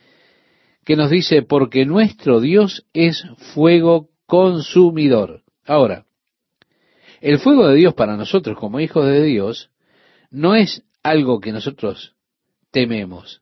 [0.84, 3.24] que nos dice, porque nuestro Dios es
[3.54, 5.42] fuego consumidor.
[5.64, 6.06] Ahora,
[7.20, 9.70] el fuego de Dios para nosotros como hijos de Dios
[10.28, 12.16] no es algo que nosotros
[12.72, 13.40] tememos.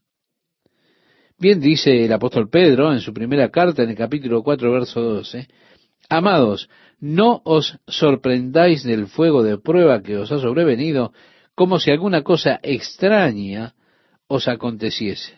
[1.39, 5.49] Bien dice el apóstol Pedro en su primera carta en el capítulo 4, verso 12,
[6.11, 6.69] Amados,
[7.01, 11.15] no os sorprendáis del fuego de prueba que os ha sobrevenido
[11.55, 13.75] como si alguna cosa extraña
[14.27, 15.35] os aconteciese.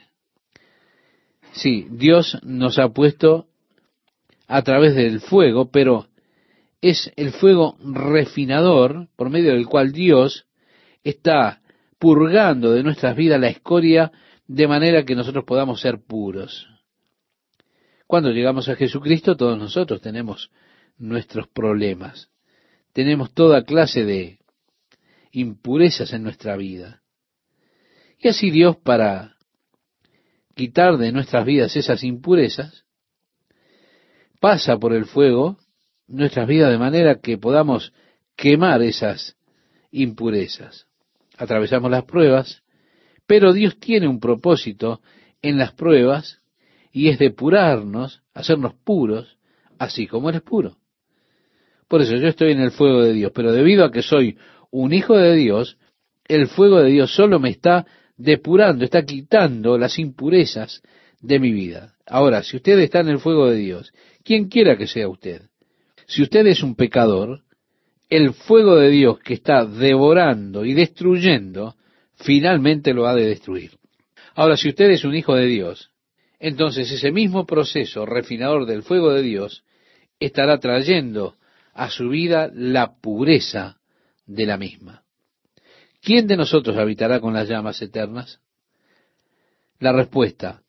[1.53, 3.47] Sí, Dios nos ha puesto
[4.47, 6.09] a través del fuego, pero
[6.81, 10.47] es el fuego refinador por medio del cual Dios
[11.03, 11.63] está
[11.99, 14.13] purgando de nuestras vidas la escoria
[14.47, 16.69] de manera que nosotros podamos ser puros.
[18.07, 20.51] Cuando llegamos a Jesucristo, todos nosotros tenemos
[20.99, 22.31] nuestros problemas.
[22.93, 24.39] Tenemos toda clase de
[25.35, 27.03] impurezas en nuestra vida.
[28.19, 29.37] Y así Dios, para
[30.55, 32.85] quitar de nuestras vidas esas impurezas,
[34.41, 35.59] pasa por el fuego
[36.07, 37.93] nuestras vidas de manera que podamos
[38.37, 39.37] quemar esas
[39.91, 40.87] impurezas.
[41.37, 42.63] Atravesamos las pruebas,
[43.27, 45.01] pero Dios tiene un propósito
[45.43, 46.41] en las pruebas
[46.93, 49.37] y es depurarnos, hacernos puros,
[49.79, 50.77] así como eres puro.
[51.89, 54.39] Por eso yo estoy en el fuego de Dios, pero debido a que soy
[54.77, 55.79] un hijo de Dios,
[56.27, 60.83] el fuego de Dios solo me está depurando, está quitando las impurezas
[61.21, 61.95] de mi vida.
[62.07, 63.93] Ahora, si usted está en el fuego de Dios,
[64.25, 65.43] quien quiera que sea usted,
[66.07, 67.43] si usted es un pecador,
[68.11, 71.77] el fuego de Dios que está devorando y destruyendo,
[72.17, 73.79] finalmente lo ha de destruir.
[74.35, 75.91] Ahora, si usted es un hijo de Dios,
[76.41, 79.63] entonces ese mismo proceso refinador del fuego de Dios
[80.19, 81.37] estará trayendo
[81.73, 83.79] a su vida la pureza
[84.27, 85.05] de la misma.
[86.05, 88.41] ¿quién de nosotros habitará con las llamas eternas?
[89.81, 90.63] La respuesta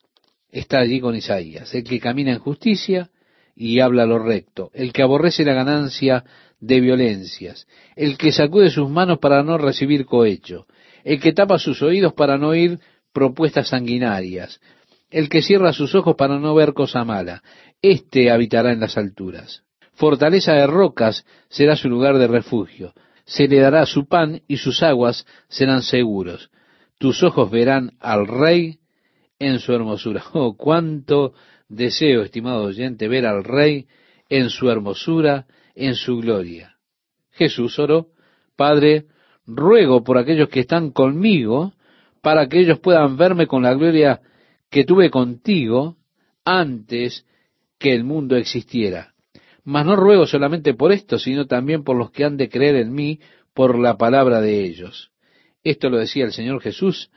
[0.49, 3.11] está allí con Isaías, el que camina en justicia
[3.55, 6.23] y habla lo recto, el que aborrece la ganancia
[6.59, 10.65] de violencias, el que sacude sus manos para no recibir cohecho,
[11.03, 12.79] el que tapa sus oídos para no oír
[13.13, 14.59] propuestas sanguinarias,
[15.11, 17.43] el que cierra sus ojos para no ver cosa mala,
[17.81, 19.63] éste habitará en las alturas.
[19.93, 22.93] Fortaleza de rocas será su lugar de refugio
[23.25, 26.51] se le dará su pan y sus aguas serán seguros.
[26.97, 28.79] Tus ojos verán al rey
[29.39, 30.23] en su hermosura.
[30.33, 31.33] Oh, cuánto
[31.67, 33.87] deseo, estimado oyente, ver al rey
[34.29, 36.75] en su hermosura, en su gloria.
[37.31, 38.07] Jesús oró,
[38.55, 39.05] Padre,
[39.45, 41.73] ruego por aquellos que están conmigo,
[42.21, 44.21] para que ellos puedan verme con la gloria
[44.69, 45.97] que tuve contigo
[46.43, 47.25] antes
[47.77, 49.14] que el mundo existiera.
[49.65, 52.93] Mas no ruego solamente por esto, sino también por los que han de creer en
[52.93, 53.19] mí
[53.53, 55.11] por la palabra de ellos.
[55.63, 57.09] Esto lo decía el Señor Jesús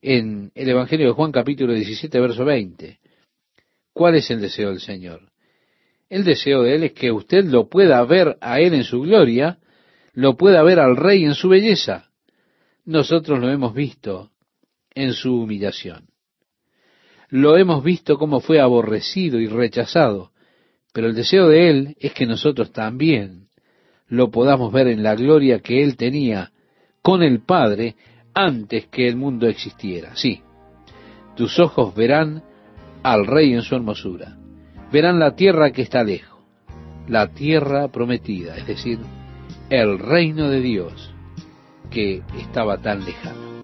[0.00, 3.00] en el Evangelio de Juan capítulo 17, verso 20.
[3.92, 5.32] ¿Cuál es el deseo del Señor?
[6.08, 9.58] El deseo de Él es que usted lo pueda ver a Él en su gloria,
[10.12, 12.10] lo pueda ver al Rey en su belleza.
[12.84, 14.30] Nosotros lo hemos visto
[14.94, 16.06] en su humillación.
[17.28, 20.30] Lo hemos visto cómo fue aborrecido y rechazado,
[20.92, 23.48] pero el deseo de Él es que nosotros también
[24.08, 26.52] lo podamos ver en la gloria que Él tenía
[27.02, 27.96] con el Padre
[28.34, 30.16] antes que el mundo existiera.
[30.16, 30.42] Sí,
[31.36, 32.42] tus ojos verán
[33.02, 34.36] al Rey en su hermosura,
[34.92, 36.40] verán la tierra que está lejos,
[37.06, 38.98] la tierra prometida, es decir,
[39.70, 41.14] el reino de Dios
[41.90, 43.48] que estaba tan lejano.